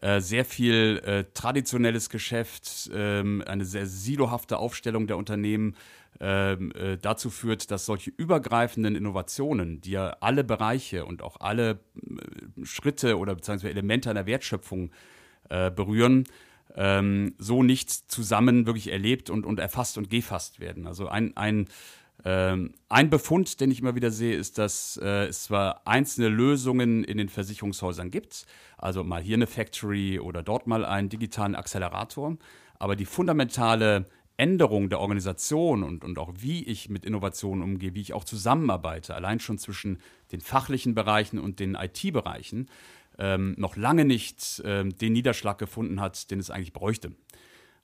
äh, 0.00 0.20
sehr 0.20 0.44
viel 0.44 1.00
äh, 1.04 1.24
traditionelles 1.34 2.10
Geschäft, 2.10 2.90
ähm, 2.92 3.42
eine 3.46 3.64
sehr 3.64 3.86
silohafte 3.86 4.58
Aufstellung 4.58 5.06
der 5.06 5.16
Unternehmen 5.16 5.76
ähm, 6.20 6.72
äh, 6.72 6.96
dazu 6.96 7.30
führt, 7.30 7.70
dass 7.70 7.86
solche 7.86 8.10
übergreifenden 8.10 8.96
Innovationen, 8.96 9.80
die 9.80 9.92
ja 9.92 10.16
alle 10.20 10.44
Bereiche 10.44 11.04
und 11.06 11.22
auch 11.22 11.40
alle 11.40 11.80
äh, 11.96 12.64
Schritte 12.64 13.18
oder 13.18 13.34
beziehungsweise 13.34 13.70
Elemente 13.70 14.10
einer 14.10 14.26
Wertschöpfung 14.26 14.90
äh, 15.48 15.70
berühren, 15.70 16.24
ähm, 16.76 17.34
so 17.38 17.62
nicht 17.62 17.90
zusammen 17.90 18.66
wirklich 18.66 18.90
erlebt 18.90 19.30
und, 19.30 19.46
und 19.46 19.58
erfasst 19.58 19.98
und 19.98 20.10
gefasst 20.10 20.60
werden. 20.60 20.86
Also 20.86 21.08
ein, 21.08 21.36
ein 21.36 21.66
ähm, 22.24 22.72
ein 22.88 23.10
Befund, 23.10 23.60
den 23.60 23.70
ich 23.70 23.80
immer 23.80 23.96
wieder 23.96 24.10
sehe, 24.10 24.36
ist, 24.36 24.56
dass 24.56 24.98
äh, 25.02 25.26
es 25.26 25.44
zwar 25.44 25.86
einzelne 25.86 26.28
Lösungen 26.28 27.04
in 27.04 27.18
den 27.18 27.28
Versicherungshäusern 27.28 28.10
gibt, 28.10 28.46
also 28.78 29.04
mal 29.04 29.20
hier 29.20 29.36
eine 29.36 29.46
Factory 29.46 30.18
oder 30.18 30.42
dort 30.42 30.66
mal 30.66 30.84
einen 30.84 31.10
digitalen 31.10 31.54
Accelerator, 31.54 32.36
aber 32.78 32.96
die 32.96 33.04
fundamentale 33.04 34.06
Änderung 34.36 34.88
der 34.88 35.00
Organisation 35.00 35.82
und, 35.82 36.02
und 36.02 36.18
auch 36.18 36.32
wie 36.38 36.64
ich 36.64 36.88
mit 36.88 37.04
Innovationen 37.04 37.62
umgehe, 37.62 37.94
wie 37.94 38.00
ich 38.00 38.14
auch 38.14 38.24
zusammenarbeite, 38.24 39.14
allein 39.14 39.38
schon 39.38 39.58
zwischen 39.58 39.98
den 40.32 40.40
fachlichen 40.40 40.94
Bereichen 40.94 41.38
und 41.38 41.60
den 41.60 41.74
IT-Bereichen, 41.76 42.68
ähm, 43.18 43.54
noch 43.58 43.76
lange 43.76 44.04
nicht 44.04 44.62
ähm, 44.64 44.96
den 44.96 45.12
Niederschlag 45.12 45.58
gefunden 45.58 46.00
hat, 46.00 46.30
den 46.30 46.38
es 46.40 46.50
eigentlich 46.50 46.72
bräuchte. 46.72 47.12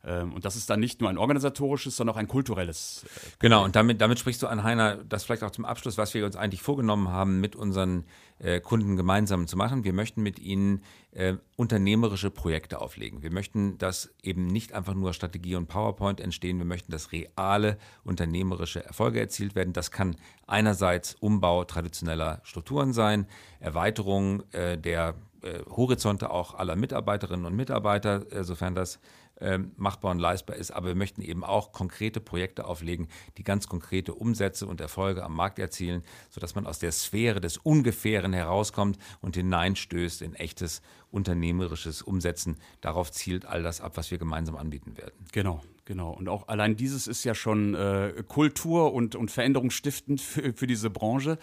Ähm, 0.02 0.32
und 0.32 0.44
das 0.44 0.56
ist 0.56 0.70
dann 0.70 0.80
nicht 0.80 1.00
nur 1.00 1.10
ein 1.10 1.18
organisatorisches, 1.18 1.96
sondern 1.96 2.14
auch 2.14 2.18
ein 2.18 2.28
kulturelles. 2.28 3.04
Äh, 3.04 3.20
genau, 3.38 3.64
und 3.64 3.76
damit, 3.76 4.00
damit 4.00 4.18
sprichst 4.18 4.42
du 4.42 4.46
an, 4.46 4.62
Heiner, 4.62 4.96
das 4.96 5.24
vielleicht 5.24 5.42
auch 5.42 5.50
zum 5.50 5.64
Abschluss, 5.64 5.98
was 5.98 6.14
wir 6.14 6.24
uns 6.24 6.36
eigentlich 6.36 6.62
vorgenommen 6.62 7.08
haben, 7.08 7.40
mit 7.40 7.54
unseren 7.54 8.04
äh, 8.38 8.60
Kunden 8.60 8.96
gemeinsam 8.96 9.46
zu 9.46 9.56
machen. 9.56 9.84
Wir 9.84 9.92
möchten 9.92 10.22
mit 10.22 10.38
ihnen 10.38 10.82
äh, 11.12 11.34
unternehmerische 11.56 12.30
Projekte 12.30 12.80
auflegen. 12.80 13.22
Wir 13.22 13.30
möchten, 13.30 13.76
dass 13.76 14.14
eben 14.22 14.46
nicht 14.46 14.72
einfach 14.72 14.94
nur 14.94 15.12
Strategie 15.12 15.56
und 15.56 15.66
PowerPoint 15.66 16.20
entstehen. 16.20 16.58
Wir 16.58 16.64
möchten, 16.64 16.92
dass 16.92 17.12
reale 17.12 17.76
unternehmerische 18.02 18.82
Erfolge 18.84 19.20
erzielt 19.20 19.54
werden. 19.54 19.74
Das 19.74 19.90
kann 19.90 20.16
einerseits 20.46 21.14
Umbau 21.14 21.64
traditioneller 21.64 22.40
Strukturen 22.44 22.94
sein, 22.94 23.26
Erweiterung 23.60 24.44
äh, 24.52 24.78
der 24.78 25.16
äh, 25.42 25.60
Horizonte 25.70 26.30
auch 26.30 26.54
aller 26.54 26.76
Mitarbeiterinnen 26.76 27.46
und 27.46 27.56
Mitarbeiter, 27.56 28.30
äh, 28.32 28.44
sofern 28.44 28.74
das 28.74 29.00
ähm, 29.40 29.72
machbar 29.76 30.10
und 30.10 30.18
leistbar 30.18 30.56
ist. 30.56 30.70
Aber 30.70 30.88
wir 30.88 30.94
möchten 30.94 31.22
eben 31.22 31.44
auch 31.44 31.72
konkrete 31.72 32.20
Projekte 32.20 32.66
auflegen, 32.66 33.08
die 33.38 33.44
ganz 33.44 33.68
konkrete 33.68 34.14
Umsätze 34.14 34.66
und 34.66 34.80
Erfolge 34.80 35.24
am 35.24 35.34
Markt 35.34 35.58
erzielen, 35.58 36.02
sodass 36.30 36.54
man 36.54 36.66
aus 36.66 36.78
der 36.78 36.92
Sphäre 36.92 37.40
des 37.40 37.56
Ungefähren 37.56 38.32
herauskommt 38.32 38.98
und 39.20 39.36
hineinstößt 39.36 40.22
in 40.22 40.34
echtes 40.34 40.82
unternehmerisches 41.10 42.02
Umsetzen. 42.02 42.56
Darauf 42.80 43.10
zielt 43.10 43.46
all 43.46 43.62
das 43.62 43.80
ab, 43.80 43.96
was 43.96 44.10
wir 44.10 44.18
gemeinsam 44.18 44.56
anbieten 44.56 44.96
werden. 44.96 45.26
Genau, 45.32 45.60
Genau, 45.86 46.12
und 46.12 46.28
auch 46.28 46.46
allein 46.46 46.76
dieses 46.76 47.08
ist 47.08 47.24
ja 47.24 47.34
schon 47.34 47.74
äh, 47.74 48.22
Kultur 48.28 48.92
und, 48.92 49.16
und 49.16 49.32
veränderungsstiftend 49.32 50.20
für, 50.20 50.52
für 50.52 50.68
diese 50.68 50.88
Branche. 50.88 51.36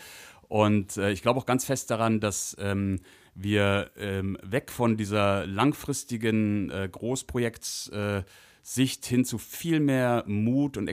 Und 0.47 0.95
äh, 0.95 1.11
ich 1.11 1.21
glaube 1.21 1.37
auch 1.37 1.45
ganz 1.45 1.65
fest 1.65 1.91
daran, 1.91 2.21
dass 2.21 2.55
ähm, 2.57 3.01
wir 3.39 3.91
ähm, 3.97 4.37
weg 4.41 4.71
von 4.71 4.97
dieser 4.97 5.45
langfristigen 5.45 6.71
äh, 6.71 6.89
Großprojektsicht 6.91 8.25
äh, 9.05 9.07
hin 9.07 9.25
zu 9.25 9.37
viel 9.37 9.79
mehr 9.79 10.23
Mut 10.25 10.75
und 10.75 10.89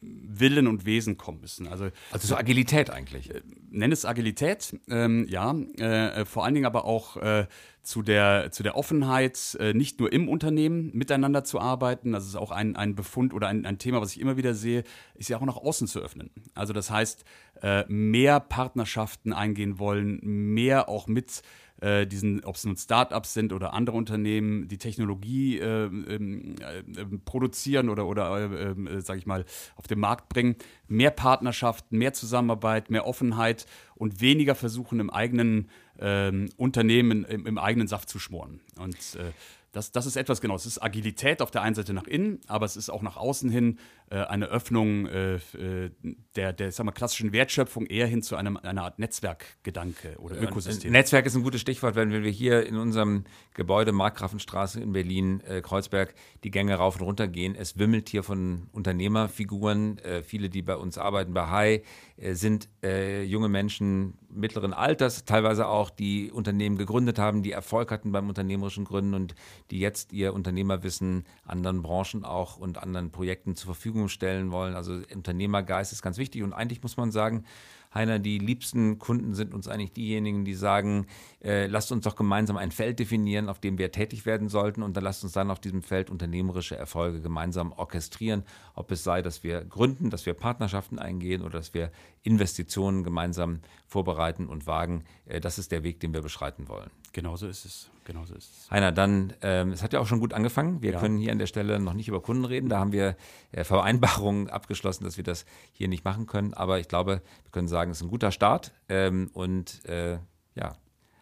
Experimentierwillen 0.00 0.66
und 0.66 0.84
Wesen 0.84 1.16
kommen 1.16 1.40
müssen. 1.40 1.68
Also, 1.68 1.90
also 2.10 2.28
so 2.28 2.36
Agilität 2.36 2.90
eigentlich. 2.90 3.30
Äh, 3.30 3.42
nenn 3.70 3.92
es 3.92 4.04
Agilität, 4.04 4.76
ähm, 4.88 5.26
ja. 5.28 5.54
Äh, 5.78 6.24
vor 6.24 6.44
allen 6.44 6.54
Dingen 6.54 6.66
aber 6.66 6.84
auch 6.84 7.16
äh, 7.16 7.46
zu 7.82 8.02
der, 8.02 8.50
zu 8.50 8.62
der 8.62 8.76
Offenheit, 8.76 9.56
äh, 9.60 9.74
nicht 9.74 10.00
nur 10.00 10.12
im 10.12 10.28
Unternehmen 10.28 10.90
miteinander 10.94 11.44
zu 11.44 11.60
arbeiten, 11.60 12.12
das 12.12 12.26
ist 12.26 12.36
auch 12.36 12.50
ein, 12.50 12.76
ein 12.76 12.94
Befund 12.94 13.34
oder 13.34 13.48
ein, 13.48 13.66
ein 13.66 13.78
Thema, 13.78 14.00
was 14.00 14.12
ich 14.12 14.20
immer 14.20 14.36
wieder 14.36 14.54
sehe, 14.54 14.84
ist 15.14 15.28
ja 15.28 15.38
auch 15.38 15.44
nach 15.44 15.56
außen 15.56 15.86
zu 15.86 16.00
öffnen. 16.00 16.30
Also 16.54 16.72
das 16.72 16.90
heißt, 16.90 17.24
äh, 17.62 17.84
mehr 17.88 18.40
Partnerschaften 18.40 19.32
eingehen 19.32 19.78
wollen, 19.78 20.20
mehr 20.22 20.88
auch 20.88 21.06
mit 21.06 21.42
äh, 21.80 22.06
diesen, 22.06 22.44
ob 22.44 22.56
es 22.56 22.64
nun 22.64 22.76
Startups 22.76 23.34
sind 23.34 23.52
oder 23.52 23.72
andere 23.72 23.96
Unternehmen, 23.96 24.68
die 24.68 24.78
Technologie 24.78 25.58
äh, 25.58 25.84
ähm, 25.86 26.56
äh, 26.60 27.04
produzieren 27.24 27.88
oder, 27.88 28.06
oder 28.06 28.50
äh, 28.50 28.70
äh, 28.70 29.00
sage 29.00 29.18
ich 29.18 29.26
mal, 29.26 29.44
auf 29.76 29.86
den 29.86 29.98
Markt 29.98 30.28
bringen, 30.28 30.56
mehr 30.88 31.10
Partnerschaften, 31.10 31.98
mehr 31.98 32.12
Zusammenarbeit, 32.12 32.90
mehr 32.90 33.06
Offenheit 33.06 33.66
und 33.94 34.20
weniger 34.20 34.54
versuchen, 34.54 35.00
im 35.00 35.10
eigenen 35.10 35.68
ähm, 35.98 36.48
Unternehmen, 36.56 37.24
im, 37.24 37.46
im, 37.46 37.58
eigenen 37.58 37.88
Saft 37.88 38.08
zu 38.08 38.18
schmoren. 38.18 38.60
Und 38.78 38.96
äh, 39.16 39.32
das, 39.72 39.92
das 39.92 40.06
ist 40.06 40.16
etwas 40.16 40.40
genau. 40.40 40.56
Es 40.56 40.66
ist 40.66 40.82
Agilität 40.82 41.42
auf 41.42 41.50
der 41.50 41.62
einen 41.62 41.74
Seite 41.74 41.92
nach 41.92 42.06
innen, 42.06 42.40
aber 42.48 42.66
es 42.66 42.76
ist 42.76 42.90
auch 42.90 43.02
nach 43.02 43.16
außen 43.16 43.50
hin 43.50 43.78
eine 44.16 44.46
Öffnung 44.46 45.06
äh, 45.06 45.36
äh 45.36 45.90
der, 46.36 46.52
der 46.52 46.70
sag 46.70 46.84
mal, 46.84 46.92
klassischen 46.92 47.32
Wertschöpfung 47.32 47.86
eher 47.86 48.06
hin 48.06 48.22
zu 48.22 48.36
einem, 48.36 48.56
einer 48.56 48.84
Art 48.84 48.98
Netzwerkgedanke 48.98 50.16
oder 50.18 50.40
Ökosystem. 50.40 50.92
Netzwerk 50.92 51.26
ist 51.26 51.34
ein 51.34 51.42
gutes 51.42 51.60
Stichwort, 51.60 51.96
wenn 51.96 52.10
wir 52.10 52.20
hier 52.30 52.66
in 52.66 52.76
unserem 52.76 53.24
Gebäude 53.54 53.92
Markgrafenstraße 53.92 54.80
in 54.80 54.92
Berlin, 54.92 55.40
äh, 55.40 55.60
Kreuzberg, 55.60 56.14
die 56.44 56.50
Gänge 56.50 56.76
rauf 56.76 57.00
und 57.00 57.06
runter 57.06 57.26
gehen. 57.26 57.56
Es 57.56 57.78
wimmelt 57.78 58.08
hier 58.08 58.22
von 58.22 58.68
Unternehmerfiguren. 58.72 59.98
Äh, 59.98 60.22
viele, 60.22 60.48
die 60.48 60.62
bei 60.62 60.76
uns 60.76 60.98
arbeiten, 60.98 61.34
bei 61.34 61.48
Hai, 61.48 61.82
äh, 62.16 62.34
sind 62.34 62.68
junge 62.82 63.48
Menschen 63.48 64.18
mittleren 64.30 64.72
Alters, 64.72 65.24
teilweise 65.24 65.66
auch, 65.66 65.90
die 65.90 66.30
Unternehmen 66.30 66.76
gegründet 66.76 67.18
haben, 67.18 67.42
die 67.42 67.52
Erfolg 67.52 67.90
hatten 67.90 68.12
beim 68.12 68.28
unternehmerischen 68.28 68.84
Gründen 68.84 69.14
und 69.14 69.34
die 69.70 69.80
jetzt 69.80 70.12
ihr 70.12 70.32
Unternehmerwissen 70.34 71.24
anderen 71.44 71.82
Branchen 71.82 72.24
auch 72.24 72.56
und 72.56 72.78
anderen 72.78 73.10
Projekten 73.10 73.54
zur 73.54 73.74
Verfügung 73.74 73.99
stellen 74.08 74.50
wollen. 74.50 74.74
Also 74.74 75.00
Unternehmergeist 75.14 75.92
ist 75.92 76.02
ganz 76.02 76.18
wichtig 76.18 76.42
und 76.42 76.52
eigentlich 76.52 76.82
muss 76.82 76.96
man 76.96 77.10
sagen, 77.10 77.44
Heiner, 77.92 78.20
die 78.20 78.38
liebsten 78.38 78.98
Kunden 78.98 79.34
sind 79.34 79.52
uns 79.52 79.66
eigentlich 79.66 79.92
diejenigen, 79.92 80.44
die 80.44 80.54
sagen, 80.54 81.06
äh, 81.42 81.66
lasst 81.66 81.90
uns 81.90 82.04
doch 82.04 82.14
gemeinsam 82.14 82.56
ein 82.56 82.70
Feld 82.70 83.00
definieren, 83.00 83.48
auf 83.48 83.58
dem 83.58 83.78
wir 83.78 83.90
tätig 83.90 84.26
werden 84.26 84.48
sollten 84.48 84.82
und 84.82 84.96
dann 84.96 85.02
lasst 85.02 85.24
uns 85.24 85.32
dann 85.32 85.50
auf 85.50 85.58
diesem 85.58 85.82
Feld 85.82 86.08
unternehmerische 86.08 86.76
Erfolge 86.76 87.20
gemeinsam 87.20 87.72
orchestrieren, 87.72 88.44
ob 88.74 88.92
es 88.92 89.02
sei, 89.02 89.22
dass 89.22 89.42
wir 89.42 89.64
gründen, 89.64 90.10
dass 90.10 90.24
wir 90.24 90.34
Partnerschaften 90.34 91.00
eingehen 91.00 91.42
oder 91.42 91.58
dass 91.58 91.74
wir 91.74 91.90
Investitionen 92.22 93.02
gemeinsam 93.02 93.60
vorbereiten 93.86 94.46
und 94.46 94.66
wagen. 94.66 95.04
Äh, 95.26 95.40
das 95.40 95.58
ist 95.58 95.72
der 95.72 95.82
Weg, 95.82 95.98
den 96.00 96.12
wir 96.12 96.22
beschreiten 96.22 96.68
wollen. 96.68 96.90
Genauso 97.12 97.48
ist 97.48 97.64
es. 97.64 97.90
Genauso 98.04 98.34
ist 98.34 98.50
es. 98.50 98.70
Heiner, 98.70 98.92
dann, 98.92 99.32
ähm, 99.40 99.70
es 99.70 99.82
hat 99.82 99.92
ja 99.92 100.00
auch 100.00 100.06
schon 100.06 100.20
gut 100.20 100.32
angefangen. 100.32 100.82
Wir 100.82 100.92
ja. 100.92 101.00
können 101.00 101.18
hier 101.18 101.32
an 101.32 101.38
der 101.38 101.46
Stelle 101.46 101.78
noch 101.78 101.92
nicht 101.92 102.08
über 102.08 102.20
Kunden 102.20 102.44
reden. 102.44 102.68
Da 102.68 102.78
haben 102.78 102.92
wir 102.92 103.16
äh, 103.52 103.62
Vereinbarungen 103.62 104.48
abgeschlossen, 104.50 105.04
dass 105.04 105.16
wir 105.16 105.24
das 105.24 105.44
hier 105.72 105.88
nicht 105.88 106.04
machen 106.04 106.26
können. 106.26 106.52
Aber 106.52 106.80
ich 106.80 106.88
glaube, 106.88 107.22
wir 107.44 107.50
können 107.52 107.68
sagen, 107.68 107.79
es 107.88 107.98
ist 107.98 108.02
ein 108.02 108.10
guter 108.10 108.32
Start 108.32 108.72
ähm, 108.88 109.30
und 109.32 109.84
äh, 109.86 110.18
ja, 110.54 110.76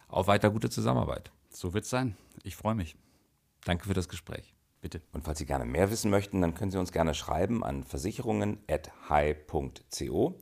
auf 0.09 0.27
weiter 0.27 0.51
gute 0.51 0.71
Zusammenarbeit. 0.71 1.31
So 1.51 1.75
wird 1.75 1.85
es 1.85 1.91
sein. 1.91 2.17
Ich 2.43 2.57
freue 2.57 2.75
mich. 2.75 2.97
Danke 3.65 3.87
für 3.87 3.95
das 3.95 4.09
Gespräch. 4.09 4.57
Bitte. 4.81 5.03
Und 5.13 5.25
falls 5.25 5.39
Sie 5.39 5.47
gerne 5.47 5.65
mehr 5.65 5.91
wissen 5.91 6.09
möchten, 6.11 6.41
dann 6.41 6.55
können 6.55 6.71
Sie 6.71 6.79
uns 6.79 6.93
gerne 6.93 7.15
schreiben 7.15 7.65
an 7.65 7.83
versicherungen.hi.co, 7.83 10.39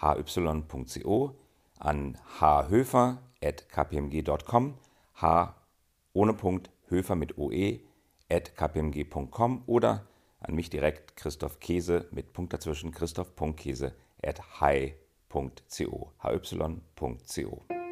hy.co, 0.00 1.34
an 1.78 2.16
hhöfer.kpmg.com, 2.40 4.78
h 5.20 5.54
ohne 6.12 6.34
Punkt 6.34 6.70
Höfer 6.88 7.16
mit 7.16 7.36
oe 7.38 7.80
at 8.30 8.56
kpmg.com 8.56 9.64
oder 9.66 10.06
an 10.38 10.54
mich 10.54 10.70
direkt 10.70 11.16
Christoph 11.16 11.58
Käse 11.58 12.06
mit 12.12 12.32
Punkt 12.32 12.52
dazwischen 12.52 12.92
christoph.käse 12.92 13.92
at 14.22 14.60
hi.co. 14.60 15.03
hy.co. 16.18 17.83